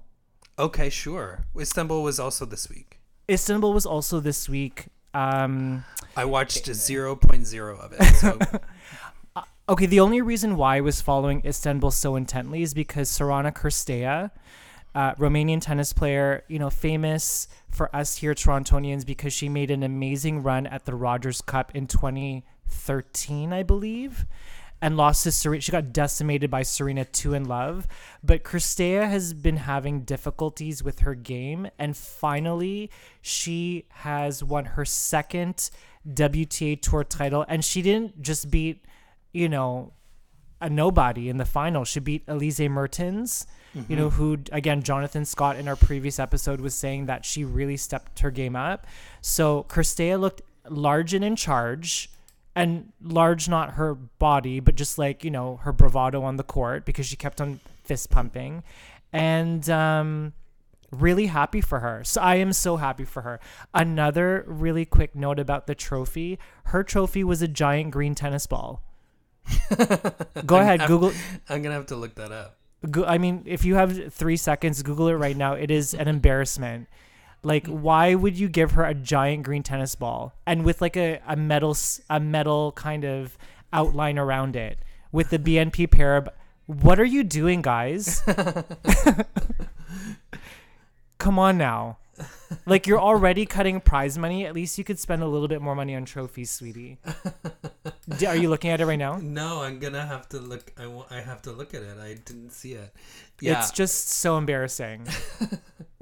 [0.57, 1.45] Okay, sure.
[1.59, 2.94] Istanbul was also this week.
[3.29, 4.87] Istanbul was also this week.
[5.13, 5.83] Um,
[6.15, 8.15] I watched 0.0 of it.
[8.15, 8.39] So
[9.67, 14.29] Okay, the only reason why I was following Istanbul so intently is because Sorana Cirstea,
[14.93, 19.81] uh, Romanian tennis player, you know, famous for us here Torontonians because she made an
[19.81, 24.27] amazing run at the Rogers Cup in 2013, I believe,
[24.85, 25.61] and lost to Serena.
[25.61, 27.87] She got decimated by Serena two in love.
[28.23, 32.89] But Cirstea has been having difficulties with her game, and finally,
[33.21, 35.69] she has won her second
[36.07, 38.85] WTA Tour title, and she didn't just beat
[39.35, 39.91] you know,
[40.61, 41.83] a nobody in the final.
[41.83, 43.45] She beat Elise Mertens,
[43.89, 44.15] you know, mm-hmm.
[44.15, 48.31] who again Jonathan Scott in our previous episode was saying that she really stepped her
[48.31, 48.87] game up.
[49.19, 52.09] So Cirstea looked large and in charge.
[52.55, 56.85] And large, not her body, but just like, you know, her bravado on the court
[56.85, 58.63] because she kept on fist pumping.
[59.11, 60.33] And um,
[60.91, 62.03] really happy for her.
[62.03, 63.39] So I am so happy for her.
[63.73, 68.81] Another really quick note about the trophy her trophy was a giant green tennis ball.
[70.45, 71.11] Go ahead, Google.
[71.49, 72.57] I'm going to have to look that up.
[73.05, 75.53] I mean, if you have three seconds, Google it right now.
[75.53, 76.87] It is an embarrassment.
[77.45, 77.79] Like, mm.
[77.79, 81.35] why would you give her a giant green tennis ball and with like a, a
[81.35, 81.77] metal
[82.09, 83.37] a metal kind of
[83.71, 84.79] outline around it
[85.11, 86.33] with the BNP Paribas?
[86.65, 88.23] What are you doing, guys?
[91.19, 91.99] Come on now.
[92.65, 94.45] Like you're already cutting prize money.
[94.45, 96.97] At least you could spend a little bit more money on trophies, sweetie.
[98.17, 99.17] D- Are you looking at it right now?
[99.21, 101.97] No, I'm going to have to look I wa- I have to look at it.
[101.99, 102.93] I didn't see it.
[103.41, 103.59] Yeah.
[103.59, 105.07] It's just so embarrassing.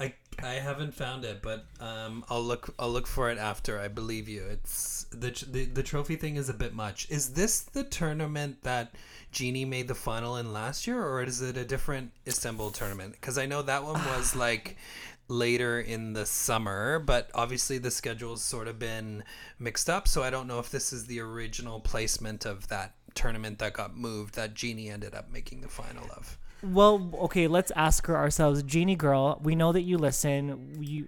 [0.00, 3.78] I I haven't found it, but um, I'll look I'll look for it after.
[3.78, 4.44] I believe you.
[4.46, 7.06] It's the the the trophy thing is a bit much.
[7.10, 8.94] Is this the tournament that
[9.32, 13.12] Genie made the final in last year, or is it a different Istanbul tournament?
[13.12, 14.76] Because I know that one was like
[15.28, 19.22] later in the summer, but obviously the schedule's sort of been
[19.58, 20.08] mixed up.
[20.08, 23.96] So I don't know if this is the original placement of that tournament that got
[23.96, 26.36] moved that Genie ended up making the final of.
[26.62, 28.62] Well, okay, let's ask her ourselves.
[28.64, 30.74] Genie girl, we know that you listen.
[30.78, 31.06] We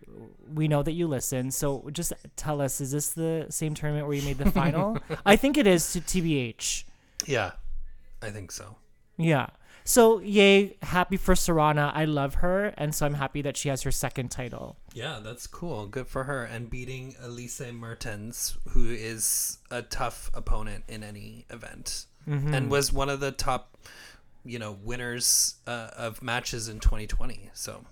[0.53, 1.51] we know that you listen.
[1.51, 4.99] So just tell us, is this the same tournament where you made the final?
[5.27, 6.85] I think it is to TBH.
[7.27, 7.53] Yeah,
[8.23, 8.77] I think so.
[9.17, 9.49] Yeah.
[9.85, 11.91] So yay, happy for Sorana.
[11.95, 14.77] I love her, and so I'm happy that she has her second title.
[14.95, 15.87] Yeah, that's cool.
[15.87, 16.45] Good for her.
[16.45, 22.07] And beating Elise Mertens, who is a tough opponent in any event,
[22.55, 23.77] and was one of the top,
[24.45, 27.51] you know, winners uh, of matches in 2020.
[27.53, 27.85] So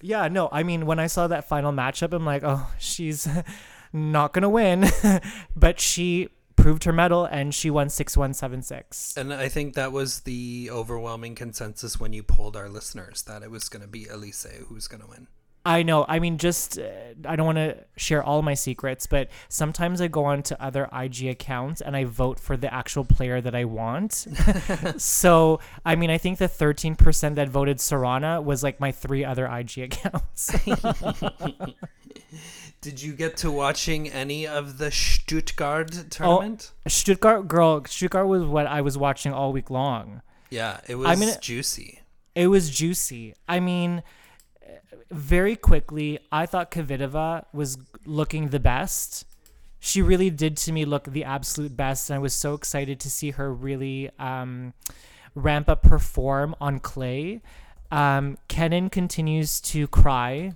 [0.00, 3.28] Yeah, no, I mean when I saw that final matchup, I'm like, oh, she's
[3.92, 4.86] not gonna win,
[5.56, 9.16] but she proved her medal and she won six one seven six.
[9.16, 13.50] And I think that was the overwhelming consensus when you polled our listeners that it
[13.50, 15.28] was going to be Elise who's going to win.
[15.66, 16.04] I know.
[16.06, 16.84] I mean, just uh,
[17.24, 20.90] I don't want to share all my secrets, but sometimes I go on to other
[20.92, 24.26] IG accounts and I vote for the actual player that I want.
[24.98, 29.46] so, I mean, I think the 13% that voted Sorana was like my three other
[29.46, 30.54] IG accounts.
[32.84, 36.70] Did you get to watching any of the Stuttgart tournament?
[36.86, 40.20] Stuttgart girl, Stuttgart was what I was watching all week long.
[40.50, 42.02] Yeah, it was I mean- juicy.
[42.34, 43.36] It was juicy.
[43.48, 44.02] I mean,
[45.10, 49.24] very quickly, I thought Kvitova was looking the best.
[49.80, 53.10] She really did to me look the absolute best, and I was so excited to
[53.10, 54.74] see her really um,
[55.34, 57.40] ramp up her form on clay.
[57.90, 60.52] Um, Kenin continues to cry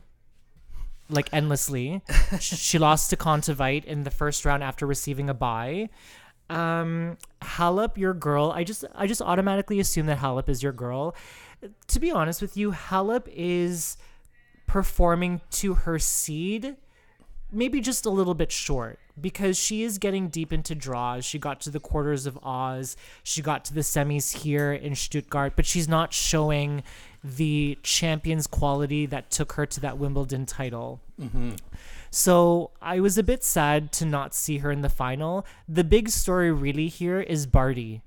[1.09, 2.03] like endlessly.
[2.41, 5.89] she lost to Kontaveit in the first round after receiving a bye.
[6.51, 8.53] Um, Halep, your girl.
[8.55, 11.15] I just I just automatically assume that Halep is your girl.
[11.89, 13.97] To be honest with you, Halep is
[14.67, 16.77] performing to her seed
[17.51, 21.25] maybe just a little bit short because she is getting deep into draws.
[21.25, 25.55] She got to the quarters of Oz, she got to the semis here in Stuttgart,
[25.57, 26.83] but she's not showing
[27.23, 31.01] the champion's quality that took her to that Wimbledon title.
[31.21, 31.53] Mm-hmm.
[32.11, 35.45] So I was a bit sad to not see her in the final.
[35.69, 38.03] The big story really here is Barty.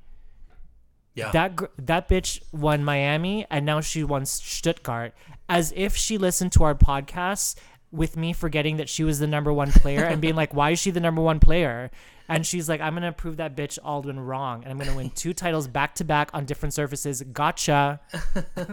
[1.13, 1.31] Yeah.
[1.31, 5.13] That gr- that bitch won Miami and now she won Stuttgart
[5.49, 7.55] as if she listened to our podcast
[7.91, 10.79] with me forgetting that she was the number one player and being like, why is
[10.79, 11.91] she the number one player?
[12.31, 15.33] And she's like, I'm gonna prove that bitch Aldwin wrong, and I'm gonna win two
[15.33, 17.21] titles back to back on different surfaces.
[17.21, 17.99] Gotcha.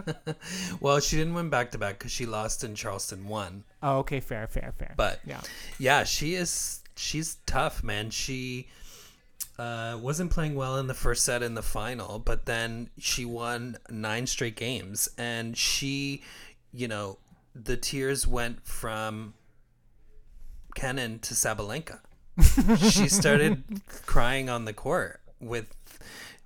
[0.79, 3.65] well, she didn't win back to back because she lost in Charleston one.
[3.83, 4.93] Oh, okay, fair, fair, fair.
[4.95, 5.41] But yeah,
[5.77, 6.81] yeah, she is.
[6.95, 8.09] She's tough, man.
[8.09, 8.67] She
[9.57, 13.77] uh, wasn't playing well in the first set in the final, but then she won
[13.89, 16.23] nine straight games, and she,
[16.71, 17.17] you know,
[17.53, 19.33] the tears went from
[20.75, 21.99] Kenin to Sabalenka.
[22.79, 23.63] She started
[24.05, 25.73] crying on the court with,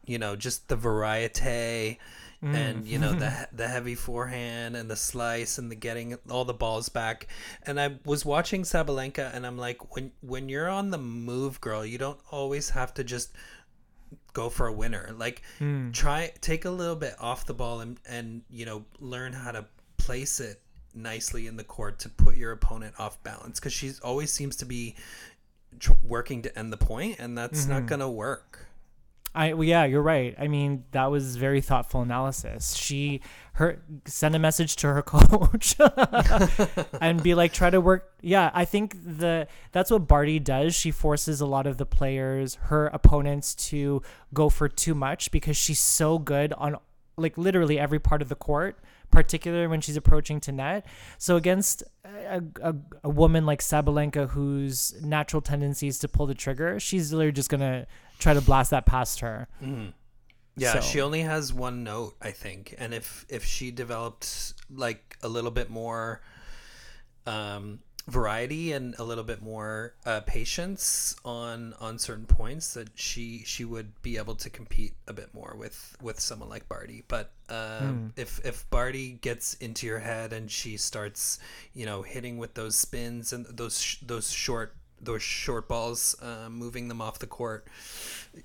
[0.05, 1.99] you know, just the variety
[2.43, 3.47] and you know the mm.
[3.53, 7.27] the heavy forehand and the slice and the getting all the balls back.
[7.65, 11.85] And I was watching Sabalenka and I'm like, when when you're on the move, girl,
[11.85, 13.31] you don't always have to just
[14.33, 15.11] go for a winner.
[15.17, 15.93] Like mm.
[15.93, 19.65] try take a little bit off the ball and and you know learn how to
[19.97, 20.59] place it
[20.95, 24.65] nicely in the court to put your opponent off balance because she always seems to
[24.65, 24.95] be
[25.79, 27.87] tr- working to end the point and that's not mm-hmm.
[27.87, 28.67] gonna work.
[29.35, 30.35] I well, yeah, you're right.
[30.37, 32.75] I mean, that was very thoughtful analysis.
[32.75, 33.21] She
[33.53, 35.75] her send a message to her coach
[37.01, 38.13] and be like, try to work.
[38.21, 40.75] Yeah, I think the that's what Barty does.
[40.75, 45.57] She forces a lot of the players, her opponents, to go for too much because
[45.57, 46.77] she's so good on
[47.17, 48.79] like literally every part of the court
[49.13, 50.85] particularly when she's approaching to net.
[51.17, 56.33] So against a, a, a woman like Sabalenka, whose natural tendency is to pull the
[56.35, 57.85] trigger, she's literally just gonna
[58.19, 59.47] try to blast that past her.
[60.55, 65.17] Yeah, So- she only has one note, I think, and if if she developed like
[65.23, 66.21] a little bit more
[67.25, 73.43] um, variety and a little bit more uh, patience on on certain points, that she
[73.45, 77.03] she would be able to compete a bit more with with someone like Barty.
[77.07, 81.39] But um, if if Barty gets into your head and she starts,
[81.73, 86.49] you know, hitting with those spins and those sh- those short those short balls, uh,
[86.49, 87.67] moving them off the court,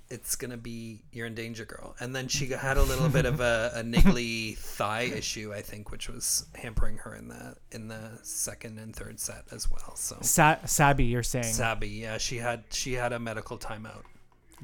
[0.09, 1.95] it's gonna be you're in danger, girl.
[1.99, 5.91] And then she had a little bit of a, a niggly thigh issue, I think,
[5.91, 9.95] which was hampering her in the in the second and third set as well.
[9.95, 11.45] So Sa- Sabi, you're saying?
[11.45, 14.03] Sabi, yeah, she had she had a medical timeout.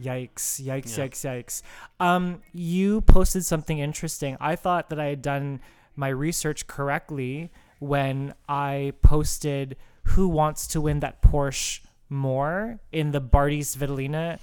[0.02, 0.62] Yikes!
[0.62, 0.98] Yikes!
[0.98, 1.06] Yeah.
[1.06, 1.22] Yikes!
[1.46, 1.62] Yikes!
[2.00, 4.36] Um, you posted something interesting.
[4.42, 5.62] I thought that I had done
[5.96, 7.50] my research correctly
[7.80, 9.78] when I posted
[10.10, 14.40] who wants to win that Porsche more in the Barty Svitolina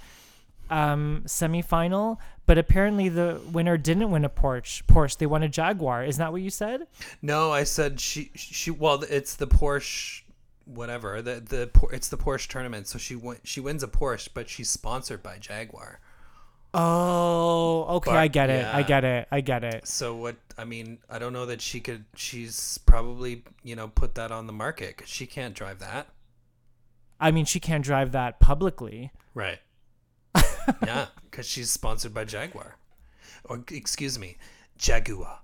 [0.69, 4.83] um, semifinal, but apparently the winner didn't win a Porsche.
[4.85, 6.03] Porsche, they won a Jaguar.
[6.03, 6.87] Isn't that what you said?
[7.21, 10.23] No, I said she she well it's the Porsche
[10.65, 11.21] whatever.
[11.21, 14.69] The the it's the Porsche tournament, so she win, she wins a Porsche, but she's
[14.69, 15.99] sponsored by Jaguar.
[16.73, 18.65] Oh, okay, But, I get it.
[18.65, 19.27] I get it.
[19.31, 19.87] I get it.
[19.87, 24.15] So what I mean, I don't know that she could she's probably, you know, put
[24.15, 26.07] that on the market cuz she can't drive that.
[27.19, 29.11] I mean, she can't drive that publicly.
[29.35, 29.59] Right.
[30.83, 32.77] yeah, cuz she's sponsored by Jaguar.
[33.45, 34.37] Or excuse me,
[34.77, 35.41] Jaguar.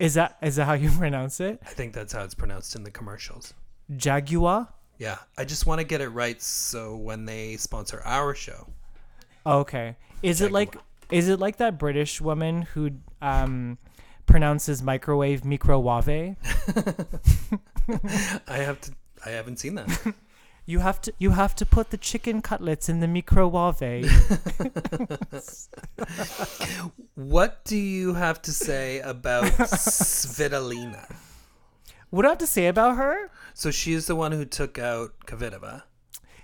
[0.00, 1.60] Is that is that how you pronounce it?
[1.64, 3.54] I think that's how it's pronounced in the commercials.
[3.96, 4.68] Jaguar?
[4.98, 8.66] Yeah, I just want to get it right so when they sponsor our show.
[9.46, 9.96] Okay.
[10.22, 10.76] Is it like
[11.10, 12.90] is it like that British woman who
[13.22, 13.78] um
[14.26, 16.08] pronounces microwave microwave?
[18.48, 18.92] I have to
[19.24, 20.14] I haven't seen that.
[20.68, 24.04] You have to you have to put the chicken cutlets in the microwave.
[27.14, 31.10] what do you have to say about Svitolina?
[32.10, 33.30] what do I have to say about her?
[33.54, 35.84] So she's the one who took out Kvitova.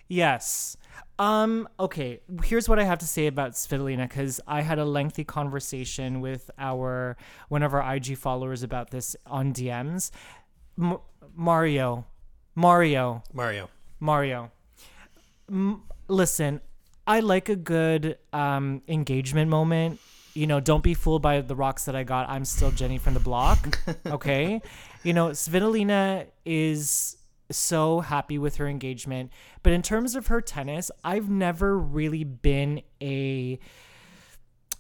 [0.09, 0.79] Yes.
[1.19, 5.23] Um, okay, here's what I have to say about Svitolina because I had a lengthy
[5.23, 7.17] conversation with our
[7.49, 10.11] one of our IG followers about this on DMs.
[10.77, 10.99] M-
[11.37, 12.05] Mario,
[12.57, 13.71] Mario, Mario.
[14.01, 14.51] Mario.
[15.49, 16.61] M- listen,
[17.07, 20.01] I like a good um, engagement moment.
[20.35, 22.29] You know, don't be fooled by the rocks that I got.
[22.29, 23.79] I'm still Jenny from the block.
[24.07, 24.61] Okay.
[25.05, 27.17] you know, Svitolina is
[27.51, 29.31] so happy with her engagement.
[29.63, 33.59] But in terms of her tennis, I've never really been a.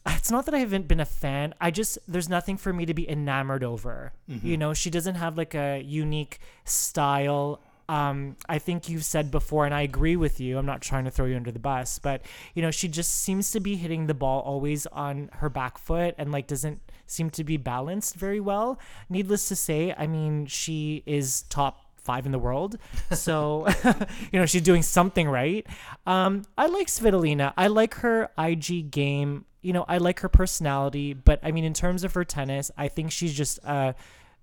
[0.06, 1.54] It's not that I haven't been a fan.
[1.60, 4.12] I just, there's nothing for me to be enamored over.
[4.42, 7.62] You know, she doesn't have like a unique style.
[7.88, 10.58] Um, I think you've said before, and I agree with you.
[10.58, 12.20] I'm not trying to throw you under the bus, but
[12.54, 16.14] you know, she just seems to be hitting the ball always on her back foot
[16.18, 18.78] and like doesn't seem to be balanced very well.
[19.08, 22.78] Needless to say, I mean, she is top five in the world.
[23.12, 23.66] So,
[24.32, 25.66] you know, she's doing something right.
[26.06, 27.52] Um, I like Svitolina.
[27.56, 29.46] I like her IG game.
[29.62, 32.88] You know, I like her personality, but I mean, in terms of her tennis, I
[32.88, 33.94] think she's just a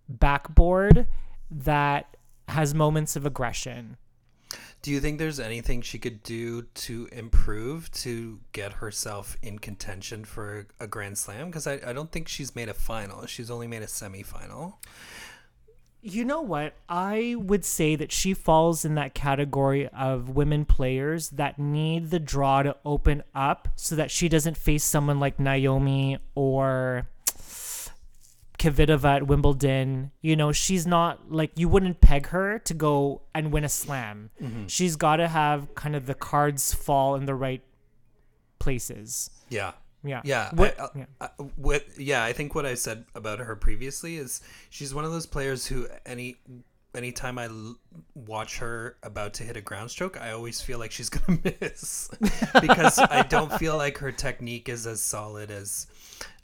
[0.10, 1.08] backboard
[1.52, 3.98] that has moments of aggression.
[4.82, 10.26] Do you think there's anything she could do to improve to get herself in contention
[10.26, 11.48] for a Grand Slam?
[11.48, 13.28] Because I, I don't think she's made a final.
[13.28, 14.74] She's only made a semifinal.
[16.04, 16.74] You know what?
[16.90, 22.20] I would say that she falls in that category of women players that need the
[22.20, 27.08] draw to open up so that she doesn't face someone like Naomi or
[28.58, 30.12] Kvitova at Wimbledon.
[30.22, 34.32] You know, she's not like you wouldn't peg her to go and win a slam.
[34.42, 34.68] Mm-hmm.
[34.68, 37.62] She's got to have kind of the cards fall in the right
[38.58, 39.30] places.
[39.50, 39.74] Yeah.
[40.04, 40.22] Yeah.
[40.24, 41.06] Yeah, What- I, I, yeah.
[41.22, 42.24] I, what, yeah.
[42.24, 45.88] I think what I said about her previously is she's one of those players who
[46.06, 46.38] any
[46.94, 47.78] anytime I l-
[48.16, 52.10] watch her about to hit a ground stroke, I always feel like she's gonna miss
[52.62, 55.88] because I don't feel like her technique is as solid as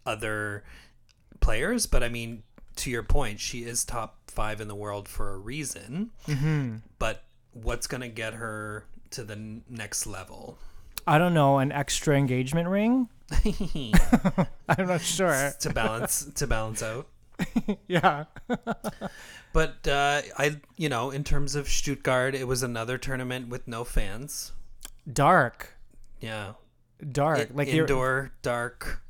[0.05, 0.64] other
[1.39, 1.86] players.
[1.86, 2.43] But I mean,
[2.78, 6.12] to your point, she is top five in the world for a reason.
[6.28, 6.76] Mm-hmm.
[6.99, 10.58] But what's gonna get her to the n- next level?
[11.05, 13.10] I don't know, an extra engagement ring?
[14.70, 15.54] I'm not sure.
[15.60, 17.08] to balance to balance out.
[17.88, 18.26] yeah.
[19.54, 23.84] But uh, I, you know, in terms of Stuttgart, it was another tournament with no
[23.84, 24.52] fans.
[25.12, 25.78] Dark.
[26.20, 26.54] Yeah,
[27.12, 27.40] Dark.
[27.40, 29.02] I- like you're indoor, dark.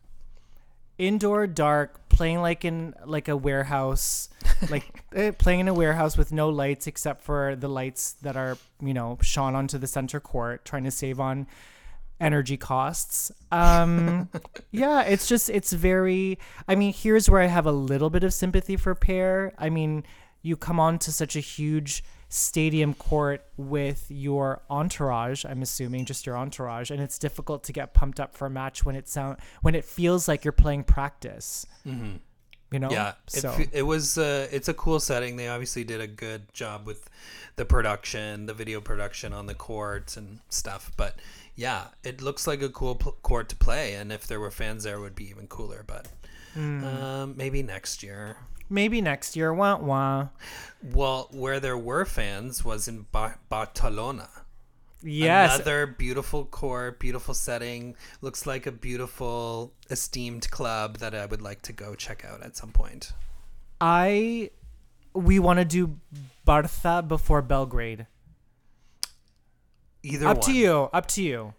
[0.97, 4.29] indoor dark playing like in like a warehouse
[4.71, 8.57] like eh, playing in a warehouse with no lights except for the lights that are
[8.81, 11.45] you know shone onto the center court trying to save on
[12.19, 14.27] energy costs um
[14.71, 16.37] yeah it's just it's very
[16.67, 20.03] i mean here's where i have a little bit of sympathy for Paire i mean
[20.41, 26.25] you come on to such a huge stadium court with your entourage i'm assuming just
[26.25, 29.37] your entourage and it's difficult to get pumped up for a match when it sound
[29.61, 31.65] when it feels like you're playing practice
[32.71, 34.17] you know Yeah, it, so fe- it was.
[34.17, 35.37] Uh, it's a cool setting.
[35.37, 37.09] They obviously did a good job with
[37.55, 40.91] the production, the video production on the courts and stuff.
[40.97, 41.15] But
[41.57, 43.95] yeah, it looks like a cool pl- court to play.
[43.95, 45.83] And if there were fans there, it would be even cooler.
[45.85, 46.07] But
[46.53, 46.83] Hmm.
[46.85, 48.37] um, maybe next year.
[48.69, 50.27] maybe next year wah wah
[50.83, 54.29] Well, where there were fans was in ba- Barcelona.
[55.01, 57.95] yes Another beautiful court, beautiful setting.
[58.21, 62.57] Looks like a beautiful, esteemed club that I would like to go check out at
[62.57, 63.13] some point.
[63.79, 64.49] i
[65.13, 65.97] we want to do
[66.45, 68.05] bartha before belgrade
[70.03, 70.45] Either up one.
[70.45, 71.53] to you up to you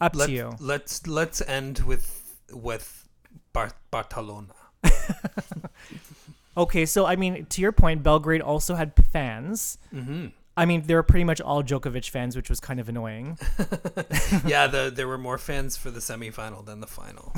[0.00, 0.52] Up Let, to you.
[0.60, 3.08] Let's let's end with with
[3.52, 4.54] Bar- Barcelona.
[6.58, 9.76] Okay, so I mean, to your point, Belgrade also had fans.
[9.90, 13.36] hmm I mean, they were pretty much all Djokovic fans, which was kind of annoying.
[14.46, 17.34] yeah, the, there were more fans for the semifinal than the final.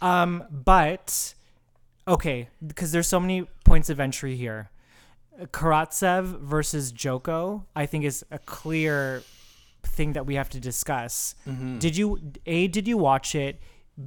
[0.00, 1.34] Um, but
[2.06, 4.70] okay, because there's so many points of entry here.
[5.40, 9.22] Karatsev versus Djoko, I think, is a clear
[9.82, 11.34] thing that we have to discuss.
[11.46, 11.78] Mm-hmm.
[11.78, 13.60] Did you a did you watch it?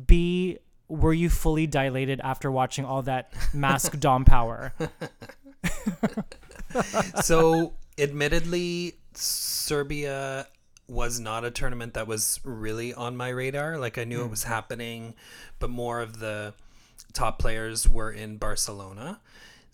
[0.05, 4.73] B were you fully dilated after watching all that mask dom power?
[7.23, 10.47] so, admittedly, Serbia
[10.87, 13.79] was not a tournament that was really on my radar.
[13.79, 15.15] Like I knew it was happening,
[15.59, 16.53] but more of the
[17.13, 19.19] top players were in Barcelona.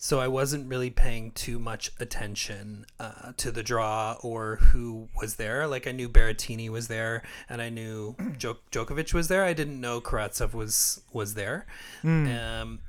[0.04, 5.36] So I wasn't really paying too much attention uh, to the draw or who was
[5.36, 5.68] there.
[5.68, 9.44] Like I knew Berrettini was there, and I knew Djok- Djokovic was there.
[9.44, 11.66] I didn't know Karatsev was was there.
[12.02, 12.80] Um,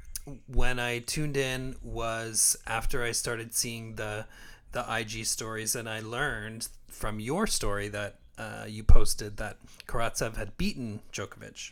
[0.48, 4.26] when I tuned in was after I started seeing the
[4.72, 9.58] the IG stories, and I learned from your story that uh, you posted that
[9.88, 11.72] Karatsev had beaten Djokovic.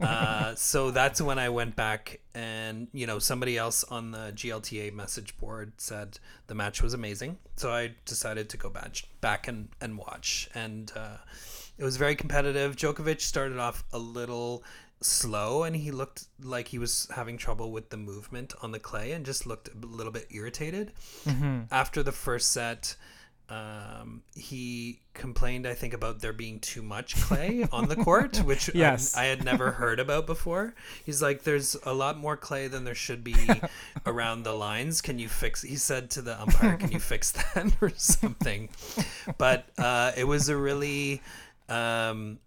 [0.02, 4.92] uh, so that's when I went back, and you know somebody else on the GLTA
[4.92, 7.38] message board said the match was amazing.
[7.56, 11.18] So I decided to go back back and and watch, and uh,
[11.78, 12.76] it was very competitive.
[12.76, 14.64] Djokovic started off a little
[15.00, 19.12] slow and he looked like he was having trouble with the movement on the clay
[19.12, 20.92] and just looked a little bit irritated.
[21.70, 22.96] After the first set,
[23.50, 28.70] um, he complained, I think, about there being too much clay on the court, which
[28.70, 29.14] I- Yes.
[29.16, 30.74] I, had never heard about before.
[31.04, 33.36] He's like, there's a lot more clay than there should be
[34.06, 35.00] around the lines.
[35.02, 35.62] Can you fix?
[35.62, 38.70] He said to the umpire, "Can you fix that or something?"
[39.38, 41.20] But uh, it was a really
[41.68, 42.38] um,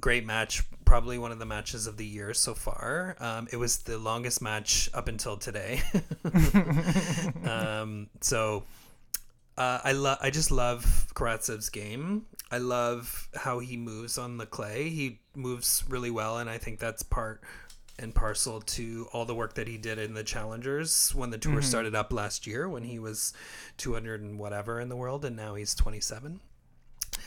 [0.00, 0.62] great match.
[0.84, 3.16] Probably one of the matches of the year so far.
[3.20, 5.82] Um, it was the longest match up until today.
[7.44, 8.64] um, so
[9.56, 10.18] uh, I love.
[10.20, 12.26] I just love Karatsev's game.
[12.50, 14.88] I love how he moves on the clay.
[14.90, 17.42] He moves really well, and I think that's part
[17.98, 21.60] and parcel to all the work that he did in the challengers when the tour
[21.62, 23.34] started up last year when he was
[23.76, 26.40] 200 and whatever in the world and now he's 27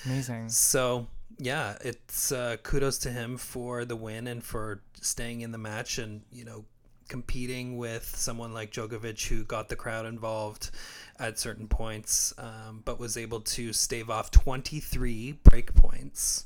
[0.06, 0.50] Amazing.
[0.50, 1.08] so
[1.38, 5.98] yeah, it's uh, kudos to him for the win and for staying in the match
[6.00, 6.66] and you know
[7.08, 10.72] competing with someone like Djokovic who got the crowd involved
[11.20, 16.46] at certain points, um, but was able to stave off 23 break points.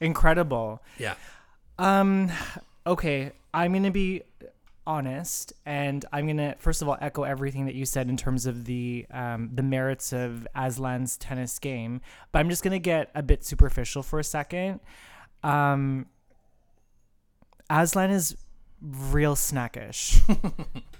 [0.00, 0.82] Incredible.
[0.98, 1.14] Yeah.
[1.78, 2.30] Um,
[2.86, 4.22] okay, I'm gonna be
[4.86, 8.64] honest, and I'm gonna first of all echo everything that you said in terms of
[8.64, 12.00] the um, the merits of Aslan's tennis game.
[12.32, 14.80] But I'm just gonna get a bit superficial for a second.
[15.42, 16.06] Um,
[17.70, 18.36] Aslan is
[18.82, 20.20] real snackish.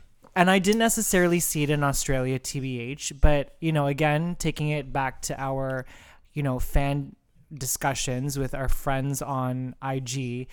[0.36, 4.92] and I didn't necessarily see it in Australia, TBH, but you know, again, taking it
[4.92, 5.86] back to our,
[6.32, 7.16] you know, fan
[7.52, 10.48] discussions with our friends on IG,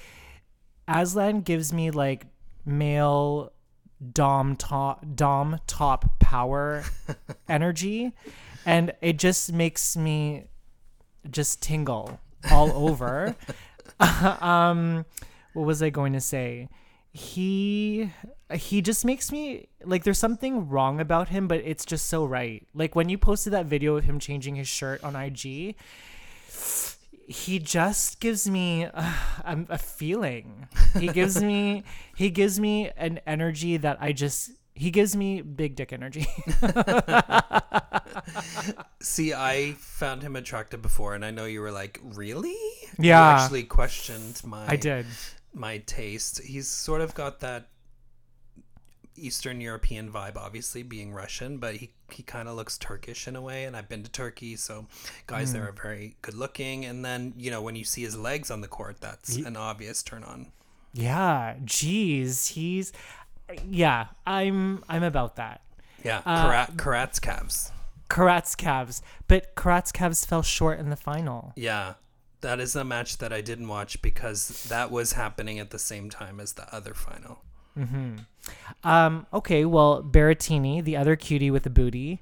[0.88, 2.26] Aslan gives me like
[2.66, 3.52] male
[4.12, 6.84] dom top dom top power
[7.50, 8.14] energy
[8.66, 10.46] and it just makes me
[11.32, 12.20] just tingle
[12.52, 13.36] all over
[14.42, 15.04] um
[15.54, 16.70] what was i going to say
[17.18, 18.12] he
[18.54, 22.68] he just makes me like there's something wrong about him but it's just so right
[22.76, 25.76] like when you posted that video of him changing his shirt on ig
[27.28, 29.14] he just gives me uh,
[29.44, 30.68] a, a feeling
[31.00, 31.84] he gives me
[32.16, 36.28] he gives me an energy that i just he gives me big dick energy
[39.00, 42.58] See, I found him attractive before, and I know you were like, "Really?"
[43.00, 43.38] Yeah.
[43.38, 45.06] You actually questioned my i did
[45.58, 46.42] my taste.
[46.44, 47.68] He's sort of got that
[49.16, 53.42] Eastern European vibe, obviously being Russian, but he he kind of looks Turkish in a
[53.42, 53.66] way.
[53.66, 54.86] And I've been to Turkey, so
[55.26, 56.86] guys there are very good looking.
[56.86, 60.04] And then you know when you see his legs on the court, that's an obvious
[60.04, 60.52] turn on.
[60.94, 62.92] yeah jeez he's
[63.70, 65.62] yeah i'm i'm about that
[66.04, 67.72] Yeah, Uh, Karat, Karat's calves.
[68.10, 71.52] Karat's Cavs, but Karat's Cavs fell short in the final.
[71.58, 71.96] Yeah,
[72.42, 76.10] that is a match that I didn't watch because that was happening at the same
[76.10, 77.40] time as the other final.
[78.84, 82.22] Um, okay, well, Berrettini, the other cutie with the booty,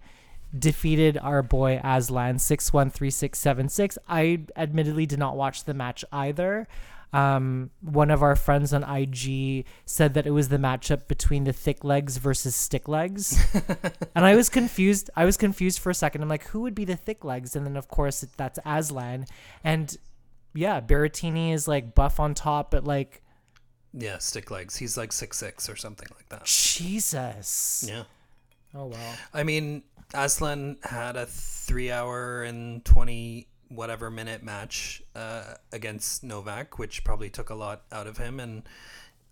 [0.57, 3.97] defeated our boy Aslan 6 1 3 6 7 6.
[4.07, 6.67] I admittedly did not watch the match either.
[7.15, 11.53] Um, one of our friends on IG said that it was the matchup between the
[11.53, 13.41] thick legs versus stick legs.
[14.15, 15.09] and I was confused.
[15.15, 16.23] I was confused for a second.
[16.23, 17.55] I'm like, who would be the thick legs?
[17.55, 19.27] And then, of course, that's Aslan.
[19.63, 19.95] And
[20.53, 23.21] yeah, Berrettini is like buff on top, but like
[23.93, 24.75] Yeah, stick legs.
[24.75, 26.43] He's like six six or something like that.
[26.43, 27.85] Jesus.
[27.87, 28.03] Yeah.
[28.73, 29.13] Oh wow.
[29.33, 36.79] I mean, Aslan had a three hour and 20 whatever minute match uh, against Novak,
[36.79, 38.39] which probably took a lot out of him.
[38.39, 38.63] And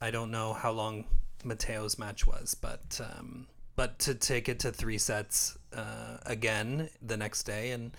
[0.01, 1.05] I don't know how long
[1.43, 7.17] Matteo's match was, but um, but to take it to three sets uh, again the
[7.17, 7.91] next day and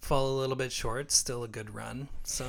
[0.00, 2.08] fall a little bit short, still a good run.
[2.24, 2.46] So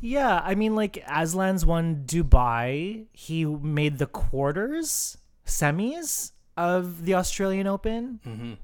[0.00, 3.06] Yeah, I mean, like Aslan's won Dubai.
[3.12, 8.56] He made the quarters, semis of the Australian Open, mhm.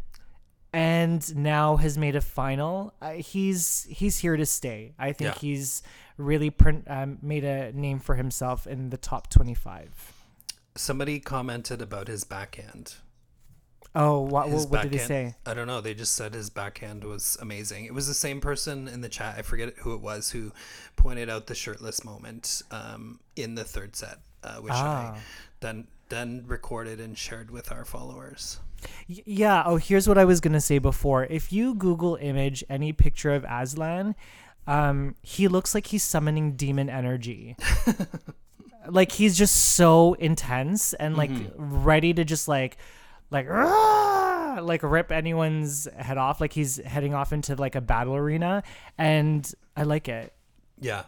[0.73, 2.95] And now has made a final.
[3.03, 4.95] Uh, he's he's here to stay.
[4.99, 5.39] I think Yeah.
[5.41, 5.83] he's
[6.17, 6.55] really
[6.87, 9.91] um, made a name for himself in the top twenty-five.
[10.75, 12.95] somebody commented about his backhand.
[13.95, 15.35] Oh, what, what, what did he say?
[15.45, 15.83] I don't know.
[15.83, 17.85] They just said his backhand was amazing.
[17.85, 19.35] It was the same person in the chat.
[19.37, 20.51] I forget who it was who
[20.97, 25.13] pointed out the shirtless moment um, in the third set, uh, which Ah.
[25.17, 25.19] I
[25.61, 28.61] then then recorded and shared with our followers.
[29.07, 29.63] Yeah.
[29.65, 31.25] Oh, here's what I was gonna say before.
[31.25, 34.15] If you Google image any picture of Aslan,
[34.67, 37.57] um, he looks like he's summoning demon energy.
[38.89, 42.77] like he's just so intense and like ready to just like,
[43.31, 46.41] like, like rip anyone's head off.
[46.41, 48.63] Like he's heading off into like a battle arena,
[48.99, 50.33] and I like it.
[50.81, 51.05] Yeah,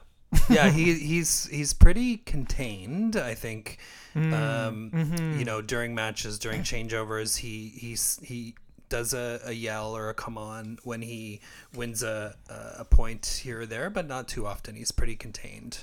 [0.51, 0.71] yeah.
[0.71, 3.17] he he's he's pretty contained.
[3.17, 3.79] I think.
[4.17, 4.91] Um,
[5.39, 8.55] You know, during matches, during changeovers, he he's he
[8.89, 11.41] does a, a yell or a come on when he
[11.75, 12.37] wins a,
[12.79, 14.77] a point here or there, but not too often.
[14.77, 15.83] He's pretty contained.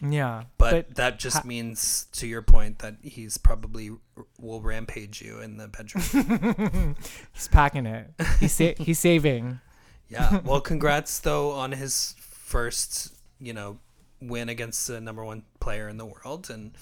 [0.00, 0.44] Yeah.
[0.58, 5.56] But, that just means, to your point, that he's probably r- will rampage you in
[5.56, 6.94] the bedroom.
[7.32, 8.10] he's packing it.
[8.38, 9.60] He's sa- he's saving.
[10.08, 10.40] yeah.
[10.44, 13.78] Well, congrats though on his first, you know,
[14.20, 16.72] win against the number one player in the world, and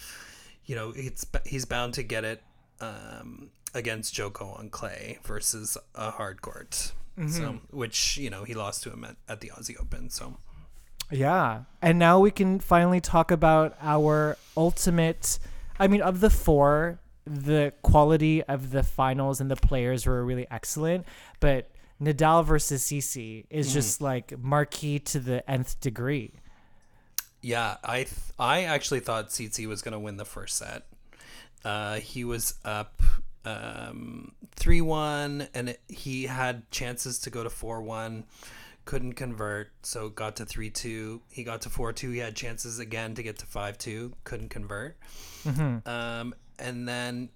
[0.67, 2.43] you know it's he's bound to get it
[2.81, 6.93] um, against Djoko on clay versus a hard court.
[7.29, 10.09] So, which you know he lost to him at, at the Aussie Open.
[10.09, 10.39] So,
[11.11, 11.65] Yeah.
[11.83, 15.39] And now we can finally talk about our ultimate
[15.79, 20.47] I mean of the four, the quality of the finals and the players were really
[20.51, 21.05] excellent,
[21.39, 26.33] but Nadal versus Tsitsi is just like marquee to the nth degree.
[27.43, 30.85] Yeah, I th- I actually thought Tsitsi was going to win the first set.
[31.65, 33.03] Uh, he was up
[33.45, 38.25] um, three one, and it, he had chances to go to four one,
[38.85, 41.21] couldn't convert, so got to three two.
[41.31, 42.11] He got to four two.
[42.11, 44.97] He had chances again to get to five two, couldn't convert.
[45.87, 47.29] Um, and then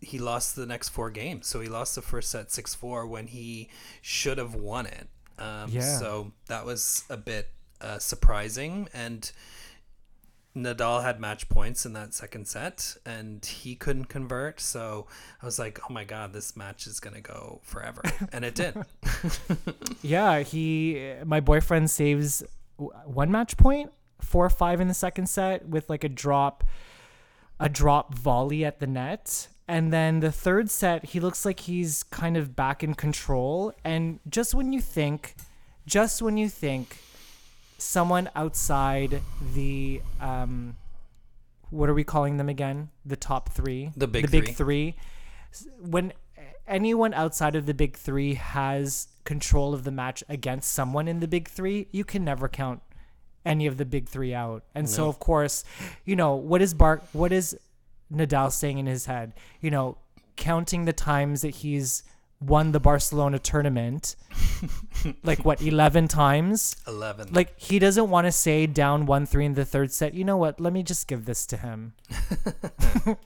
[0.00, 1.46] he lost the next four games.
[1.46, 3.68] So he lost the first set six four when he
[4.02, 5.08] should have won it.
[5.38, 5.98] Um, Yeah.
[5.98, 7.48] So that was a bit
[7.80, 8.88] uh, surprising.
[8.92, 9.30] And
[10.56, 14.60] Nadal had match points in that second set, and he couldn't convert.
[14.60, 15.06] So
[15.40, 18.02] I was like, "Oh my god, this match is gonna go forever,"
[18.32, 18.76] and it did.
[20.02, 22.42] Yeah, he my boyfriend saves
[22.78, 26.64] one match point, four or five in the second set with like a drop
[27.60, 29.48] a drop volley at the net.
[29.68, 33.72] And then the third set, he looks like he's kind of back in control.
[33.84, 35.36] And just when you think,
[35.86, 36.96] just when you think
[37.80, 39.20] someone outside
[39.54, 40.76] the, um,
[41.70, 42.90] what are we calling them again?
[43.04, 43.92] The top three?
[43.96, 44.54] The big the big three.
[44.54, 44.96] three.
[45.80, 46.12] When
[46.66, 51.28] anyone outside of the big three has control of the match against someone in the
[51.28, 52.82] big three, you can never count
[53.44, 54.64] any of the big three out.
[54.74, 55.64] And so of course,
[56.04, 57.58] you know, what is Bar what is
[58.12, 59.32] Nadal saying in his head?
[59.60, 59.98] You know,
[60.36, 62.02] counting the times that he's
[62.40, 64.16] won the Barcelona tournament,
[65.22, 66.76] like what, eleven times?
[66.86, 67.28] Eleven.
[67.32, 70.14] Like he doesn't want to say down one three in the third set.
[70.14, 70.60] You know what?
[70.60, 71.92] Let me just give this to him.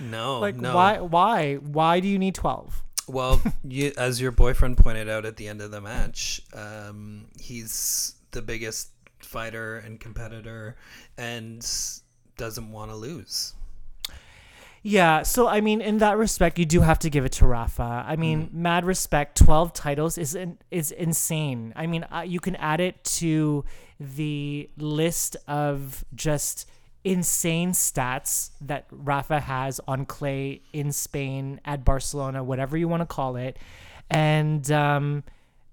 [0.00, 0.74] no, Like no.
[0.74, 2.82] why why why do you need twelve?
[3.08, 8.16] Well, you, as your boyfriend pointed out at the end of the match, um, he's
[8.32, 8.88] the biggest
[9.20, 10.76] fighter and competitor,
[11.16, 11.64] and
[12.36, 13.54] doesn't want to lose.
[14.88, 18.04] Yeah, so I mean, in that respect, you do have to give it to Rafa.
[18.06, 19.36] I mean, mad respect.
[19.36, 21.72] Twelve titles is in, is insane.
[21.74, 23.64] I mean, uh, you can add it to
[23.98, 26.70] the list of just
[27.02, 33.06] insane stats that Rafa has on clay in Spain at Barcelona, whatever you want to
[33.06, 33.58] call it,
[34.08, 35.24] and um,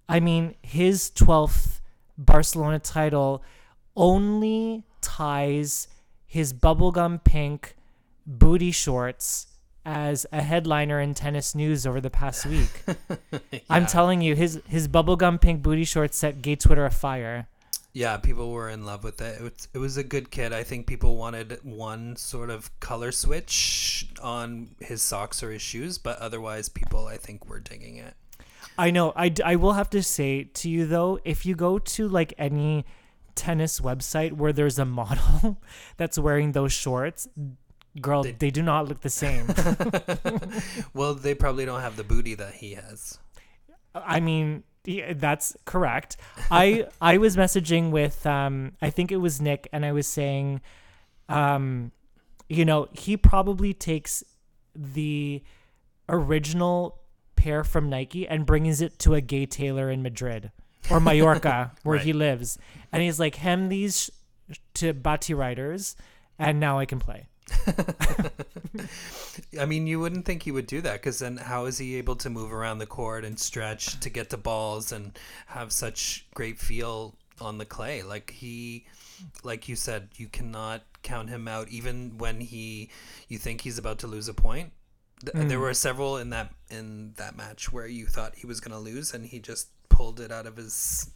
[0.10, 1.82] I mean, his twelfth
[2.18, 3.44] Barcelona title
[3.96, 5.88] only ties
[6.26, 7.76] his bubblegum pink
[8.26, 9.48] booty shorts
[9.86, 12.84] as a headliner in tennis news over the past week.
[13.70, 17.48] I'm telling you, his his bubblegum pink booty shorts set gay Twitter afire.
[17.96, 19.40] Yeah, people were in love with it.
[19.40, 20.52] It was, it was a good kid.
[20.52, 26.00] I think people wanted one sort of color switch on his socks or his shoes,
[26.00, 28.16] but otherwise, people I think were digging it.
[28.80, 29.14] I know.
[29.16, 32.86] I, I will have to say to you though, if you go to like any
[33.36, 35.58] tennis website where there's a model
[35.98, 37.28] that's wearing those shorts,
[38.02, 39.48] girl, they, do not look the same.
[40.94, 43.20] Well, they probably don't have the booty that he has.
[43.96, 46.18] I mean, yeah, that's correct.
[46.52, 50.62] I I was messaging with um I think it was Nick and I was saying
[51.30, 51.92] um
[52.50, 54.24] you know, he probably takes
[54.76, 55.42] the
[56.10, 57.00] original
[57.36, 60.52] pair from Nike and brings it to a gay tailor in Madrid
[60.92, 62.58] or Mallorca where he lives.
[62.92, 64.10] And he's like, hem these
[64.76, 65.96] to Bati riders
[66.38, 67.28] and now I can play.
[69.60, 72.16] I mean, you wouldn't think he would do that because then how is he able
[72.18, 75.18] to move around the court and stretch to get to balls and
[75.48, 78.04] have such great feel on the clay?
[78.04, 78.86] Like he,
[79.44, 82.90] like you said, you cannot count him out even when he,
[83.28, 84.72] you think he's about to lose a point.
[85.22, 85.48] Th- hmm.
[85.48, 88.80] There were several in that in that match where you thought he was going to
[88.80, 91.12] lose and he just pulled it out of his,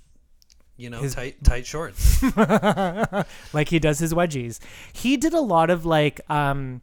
[0.78, 2.22] you know, His- tight tight shorts.
[3.54, 4.60] like he does his wedgies.
[4.94, 6.82] He did a lot of like um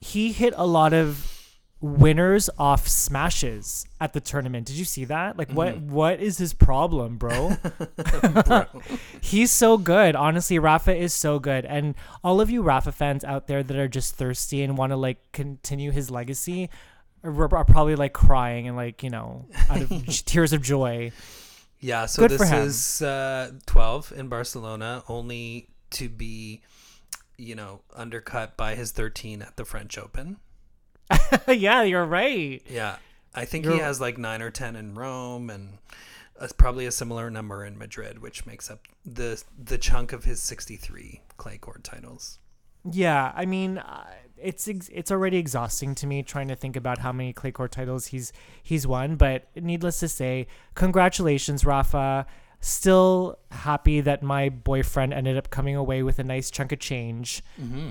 [0.00, 1.30] he hit a lot of
[1.80, 4.66] winners off smashes at the tournament.
[4.66, 5.36] Did you see that?
[5.36, 7.56] Like what what is his problem, bro?
[9.20, 10.16] He's so good.
[10.16, 11.66] Honestly, Rafa is so good.
[11.66, 14.96] And all of you Rafa fans out there that are just thirsty and want to
[14.96, 16.70] like continue his legacy
[17.22, 21.12] are, are probably like crying and like, you know, out of tears of joy.
[21.84, 26.62] Yeah, so Good this is uh, 12 in Barcelona, only to be,
[27.36, 30.38] you know, undercut by his 13 at the French Open.
[31.46, 32.62] yeah, you're right.
[32.66, 32.96] Yeah,
[33.34, 35.76] I think he You're- has like 9 or 10 in Rome and
[36.40, 40.40] uh, probably a similar number in Madrid, which makes up the the chunk of his
[40.40, 42.38] 63 clay court titles.
[42.90, 44.06] Yeah, I mean, uh,
[44.44, 47.72] it's ex- it's already exhausting to me trying to think about how many clay court
[47.72, 48.32] titles he's
[48.62, 49.16] he's won.
[49.16, 52.26] But needless to say, congratulations, Rafa.
[52.60, 57.42] Still happy that my boyfriend ended up coming away with a nice chunk of change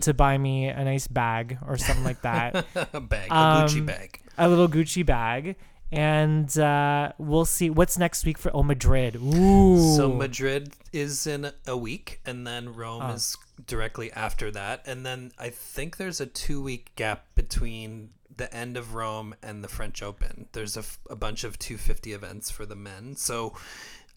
[0.02, 3.86] to buy me a nice bag or something like that, a bag, a Gucci Um,
[3.86, 4.20] bag.
[4.38, 5.56] a little Gucci bag.
[5.92, 9.16] And uh, we'll see what's next week for oh Madrid.
[9.18, 13.12] Ooh, So Madrid is in a week, and then Rome Oh.
[13.12, 13.38] is
[13.68, 18.78] directly after that, and then I think there's a two week gap between the end
[18.78, 20.48] of Rome and the French Open.
[20.54, 23.54] There's a, f- a bunch of 250 events for the men, so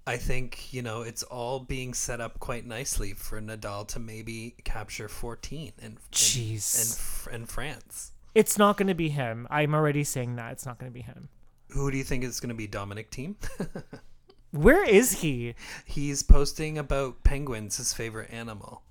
[0.07, 4.55] I think you know it's all being set up quite nicely for Nadal to maybe
[4.65, 6.81] capture 14 and in, Jeez.
[6.81, 8.13] in, Fr- in France.
[8.35, 9.47] it's not going to be him.
[9.51, 11.29] I'm already saying that it's not going to be him.
[11.71, 13.35] Who do you think is going to be Dominic Thiem?
[14.53, 15.55] Where is he?
[15.85, 18.83] He's posting about penguins, his favorite animal.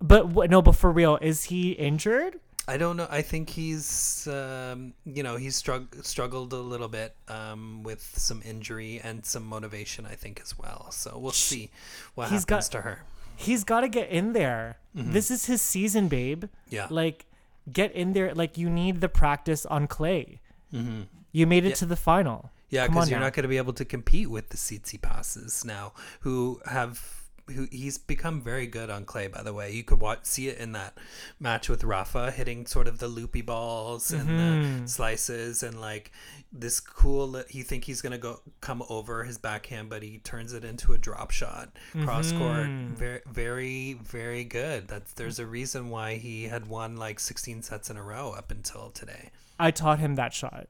[0.00, 2.38] But no, but for real, is he injured?
[2.68, 3.06] I don't know.
[3.08, 8.42] I think he's, um, you know, he's strugg- struggled a little bit um, with some
[8.44, 10.90] injury and some motivation, I think, as well.
[10.90, 11.70] So we'll see
[12.16, 13.02] what He's happens got- to her.
[13.38, 14.78] He's got to get in there.
[14.94, 16.44] This is his season, babe.
[16.44, 16.74] Mm-hmm.
[16.74, 16.86] Yeah.
[16.88, 17.26] Like,
[17.70, 18.34] get in there.
[18.34, 20.40] Like, you need the practice on clay.
[20.72, 22.36] You made it to the final.
[22.36, 22.48] Mm-hmm.
[22.70, 23.26] Yeah, because you're now.
[23.26, 27.25] not going to be able to compete with the Tsitsipases now, who have.
[27.54, 29.72] Who he's become very good on clay, by the way.
[29.72, 30.98] You could watch, see it in that
[31.38, 34.82] match with Rafa, hitting sort of the loopy balls and Mm-hmm.
[34.82, 36.10] the slices, and like
[36.52, 37.42] this cool.
[37.50, 40.98] You think he's gonna go come over his backhand, but he turns it into a
[40.98, 41.70] drop shot,
[42.02, 42.66] cross court.
[42.66, 42.94] Mm-hmm.
[42.94, 44.88] Very, very, very good.
[44.88, 48.50] That's there's a reason why he had won like 16 sets in a row up
[48.50, 49.30] until today.
[49.58, 50.66] I taught him that shot.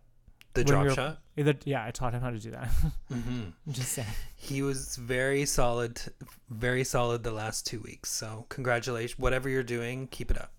[0.57, 1.19] The when drop we shot.
[1.39, 2.69] Either, yeah, I taught him how to do that.
[3.13, 3.41] Mm-hmm.
[3.67, 4.09] I'm just saying.
[4.35, 6.01] He was very solid,
[6.51, 8.11] very solid the last two weeks.
[8.11, 10.51] So congratulations, whatever you're doing, keep it up.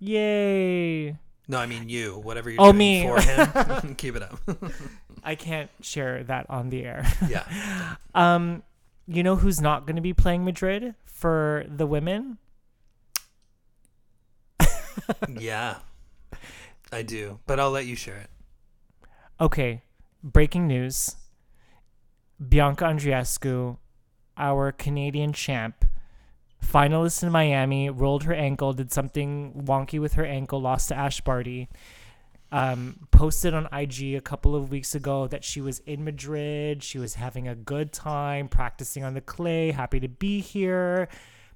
[0.00, 1.16] Yay.
[1.48, 2.18] No, I mean you.
[2.18, 3.02] Whatever you're Oh, doing me.
[3.02, 4.38] for him, keep it up.
[5.22, 7.06] I can't share that on the air.
[7.28, 8.62] yeah, Um,
[9.06, 12.38] you know who's not going to be playing Madrid for the women?
[15.28, 15.76] yeah,
[16.92, 17.38] I do.
[17.46, 18.30] But I'll let you share it.
[19.40, 19.82] Okay,
[20.22, 21.16] breaking news.
[22.48, 23.78] Bianca Andreescu,
[24.36, 25.84] our Canadian champ,
[26.64, 31.20] finalist in Miami, rolled her ankle, did something wonky with her ankle, lost to Ash
[31.20, 31.68] Barty.
[32.52, 36.84] Um, posted on IG a couple of weeks ago that she was in Madrid.
[36.84, 41.08] She was having a good time practicing on the clay, happy to be here.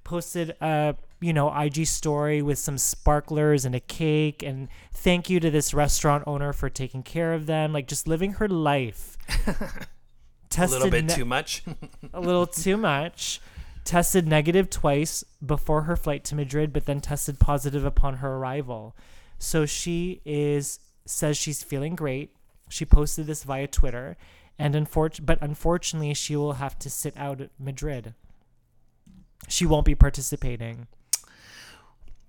[0.03, 5.39] Posted a you know IG story with some sparklers and a cake, and thank you
[5.39, 9.17] to this restaurant owner for taking care of them, like just living her life.
[9.47, 11.63] A Tested little bit ne- too much.
[12.13, 13.39] a little too much.
[13.85, 18.95] tested negative twice before her flight to Madrid, but then tested positive upon her arrival.
[19.37, 22.35] So she is says she's feeling great.
[22.67, 24.17] She posted this via Twitter,
[24.57, 28.15] and unfor- but unfortunately, she will have to sit out at Madrid.
[29.47, 30.87] She won't be participating.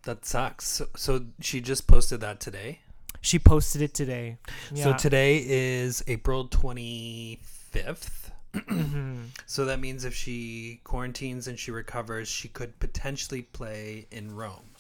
[0.05, 0.67] That sucks.
[0.67, 2.81] So, so she just posted that today.
[3.21, 4.39] She posted it today.
[4.75, 8.31] So today is April 25th.
[8.55, 9.17] Mm-hmm.
[9.47, 14.71] So that means if she quarantines and she recovers, she could potentially play in Rome.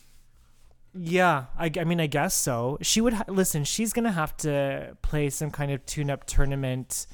[0.94, 2.78] Yeah, I, I mean, I guess so.
[2.82, 3.64] She would ha- listen.
[3.64, 7.06] She's gonna have to play some kind of tune-up tournament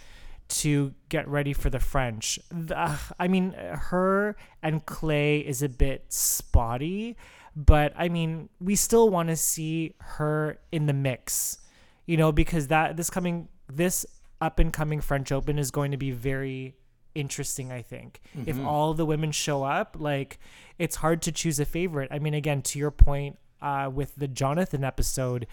[0.49, 2.39] to get ready for the French.
[2.51, 7.17] The- I mean, her and Clay is a bit spotty,
[7.55, 11.59] but I mean, we still want to see her in the mix,
[12.07, 14.07] you know, because that this coming this
[14.41, 16.77] up and coming French Open is going to be very
[17.15, 17.73] interesting.
[17.73, 20.39] I think if all the women show up, like
[20.79, 22.11] it's hard to choose a favorite.
[22.13, 25.47] I mean, again, to your point uh, with the Jonathan episode,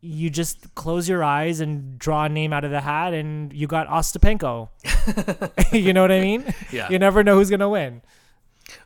[0.00, 3.66] you just close your eyes and draw a name out of the hat, and you
[3.66, 4.68] got Ostapenko.
[5.72, 6.54] you know what I mean?
[6.70, 6.88] Yeah.
[6.90, 8.02] You never know who's gonna win.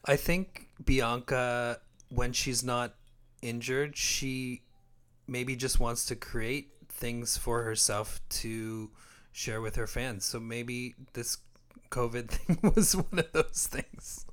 [0.04, 2.94] I think Bianca, when she's not
[3.42, 4.62] injured, she
[5.26, 8.90] maybe just wants to create things for herself to
[9.32, 10.24] share with her fans.
[10.24, 11.38] So maybe this
[11.90, 14.24] COVID thing was one of those things.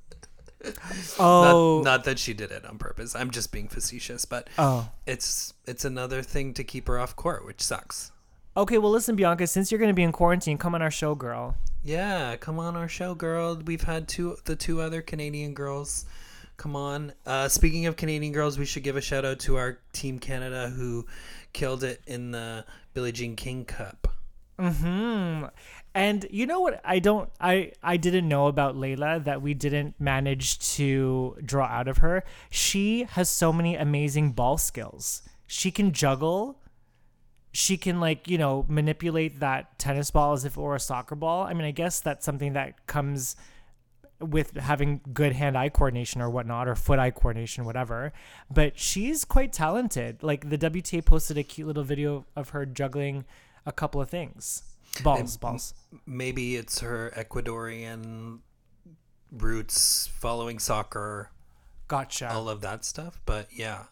[1.18, 3.16] Oh, Not, not that she did it on purpose.
[3.16, 4.90] I'm just being facetious, but oh.
[5.06, 8.12] it's it's another thing to keep her off court, which sucks.
[8.58, 9.48] Okay, well, listen, Bianca.
[9.48, 11.56] Since you're gonna be in quarantine, come on our show, girl.
[11.84, 13.56] Yeah, come on our show, girl.
[13.64, 16.06] We've had two the two other Canadian girls.
[16.58, 17.14] Come on.
[17.26, 20.68] Uh, speaking of Canadian girls, we should give a shout out to our team Canada
[20.68, 21.06] who
[21.54, 24.10] killed it in the Billie Jean King Cup.
[24.60, 25.46] Hmm.
[25.96, 26.82] And you know what?
[26.86, 27.30] I don't.
[27.40, 32.24] I I didn't know about Layla that we didn't manage to draw out of her.
[32.50, 35.24] She has so many amazing ball skills.
[35.48, 36.62] She can juggle.
[37.52, 41.16] She can like you know manipulate that tennis ball as if it were a soccer
[41.16, 41.44] ball.
[41.44, 43.36] I mean, I guess that's something that comes
[44.20, 48.12] with having good hand-eye coordination or whatnot, or foot-eye coordination, whatever.
[48.52, 50.22] But she's quite talented.
[50.22, 53.26] Like the WTA posted a cute little video of her juggling
[53.66, 54.64] a couple of things.
[55.04, 55.74] Balls, balls.
[56.06, 58.40] Maybe it's her Ecuadorian
[59.32, 61.32] roots following soccer,
[61.88, 62.32] Gotcha.
[62.32, 63.20] all of that stuff.
[63.26, 63.84] But yeah.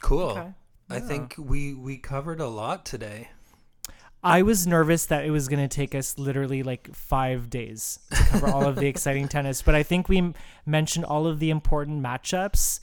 [0.00, 0.30] Cool.
[0.30, 0.52] Okay.
[0.90, 3.30] I think we we covered a lot today.
[4.24, 8.16] I was nervous that it was going to take us literally like five days to
[8.24, 10.34] cover all of the exciting tennis, but I think we m-
[10.64, 12.78] mentioned all of the important matchups.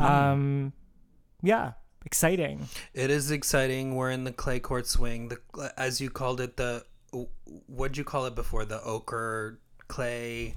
[0.00, 0.72] Um,
[1.42, 1.72] yeah,
[2.04, 2.68] exciting.
[2.94, 3.94] It is exciting.
[3.94, 5.28] We're in the clay court swing.
[5.28, 6.84] The as you called it, the
[7.66, 8.64] what'd you call it before?
[8.64, 10.54] The ochre clay.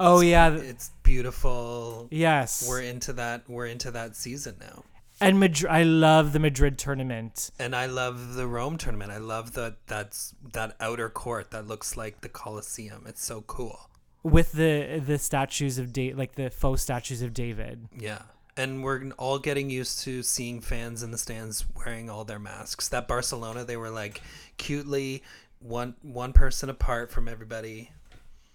[0.00, 2.08] Oh yeah, It's beautiful.
[2.10, 2.66] yes.
[2.68, 3.48] We're into that.
[3.48, 4.82] We're into that season now.
[5.20, 5.70] and Madrid.
[5.70, 7.50] I love the Madrid tournament.
[7.60, 9.12] And I love the Rome tournament.
[9.12, 13.04] I love that that's that outer court that looks like the Colosseum.
[13.06, 13.88] It's so cool.
[14.24, 17.88] with the the statues of da- like the faux statues of David.
[17.96, 18.22] Yeah.
[18.56, 22.88] And we're all getting used to seeing fans in the stands wearing all their masks.
[22.88, 24.22] That Barcelona, they were like
[24.58, 25.22] cutely
[25.58, 27.90] one one person apart from everybody.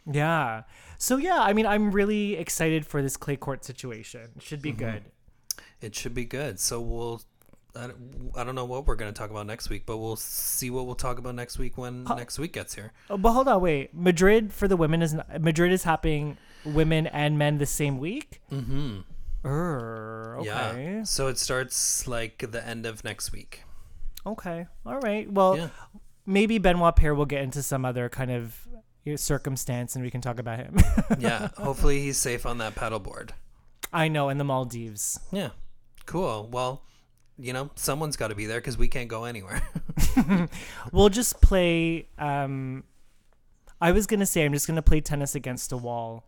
[0.10, 0.64] Yeah.
[0.98, 4.30] So yeah, I mean, I'm really excited for this clay court situation.
[4.38, 5.04] It should be good.
[5.82, 6.60] It should be good.
[6.60, 7.22] So we'll.
[7.76, 10.16] I don't, I don't know what we're going to talk about next week, but we'll
[10.16, 12.94] see what we'll talk about next week when next week gets here.
[13.12, 13.94] Oh, but hold on, wait.
[13.94, 18.42] Madrid for the women is not, Madrid is happening women and men the same week.
[18.52, 19.02] Mm-hmm.
[19.46, 20.46] Okay.
[20.46, 21.04] Yeah.
[21.04, 23.64] So it starts like the end of next week.
[24.26, 24.66] Okay.
[24.86, 25.32] All right.
[25.32, 25.70] Well, Yeah.
[26.26, 28.68] maybe Benoit Paire will get into some other kind of
[29.16, 30.78] circumstance and we can talk about him.
[31.20, 31.50] Yeah.
[31.58, 33.32] Hopefully he's safe on that paddleboard.
[33.92, 35.20] I know in the Maldives.
[35.32, 35.50] Yeah.
[36.06, 36.48] Cool.
[36.52, 36.84] Well,
[37.38, 39.62] you know, someone's got to be there because we can't go anywhere.
[40.92, 42.08] We'll just play.
[42.18, 42.84] Um,
[43.80, 46.26] I was gonna say I'm just gonna play tennis against a wall.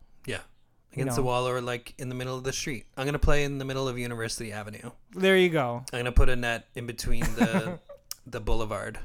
[0.94, 2.86] Against the wall or like in the middle of the street.
[2.98, 4.92] I'm to play in the middle of University Avenue.
[5.16, 5.86] There you go.
[5.94, 7.80] I'm to put a net in between the
[8.26, 9.00] the boulevard.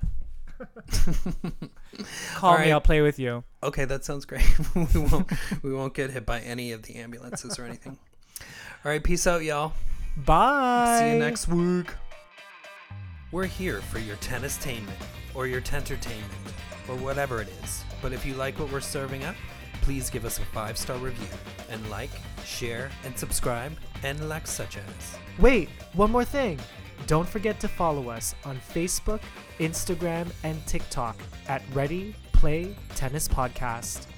[2.34, 2.64] Call All me.
[2.64, 2.70] right.
[2.72, 3.44] I'll play with you.
[3.62, 4.46] Okay, that sounds great.
[4.74, 5.30] we won't
[5.62, 7.98] we won't get hit by any of the ambulances or anything.
[8.84, 9.72] All right, peace out, y'all.
[10.16, 10.98] Bye.
[11.00, 11.92] See you next week.
[13.32, 14.96] We're here for your tennistainment
[15.34, 16.32] or your tentertainment
[16.88, 17.84] or whatever it is.
[18.00, 19.34] But if you like what we're serving up,
[19.86, 21.28] please give us a five star review
[21.70, 22.10] and like,
[22.44, 23.70] share, and subscribe,
[24.02, 25.18] and like such as.
[25.38, 26.58] Wait, one more thing.
[27.06, 29.20] Don't forget to follow us on Facebook,
[29.60, 31.16] Instagram, and TikTok
[31.46, 34.08] at Ready Play Tennis Podcast.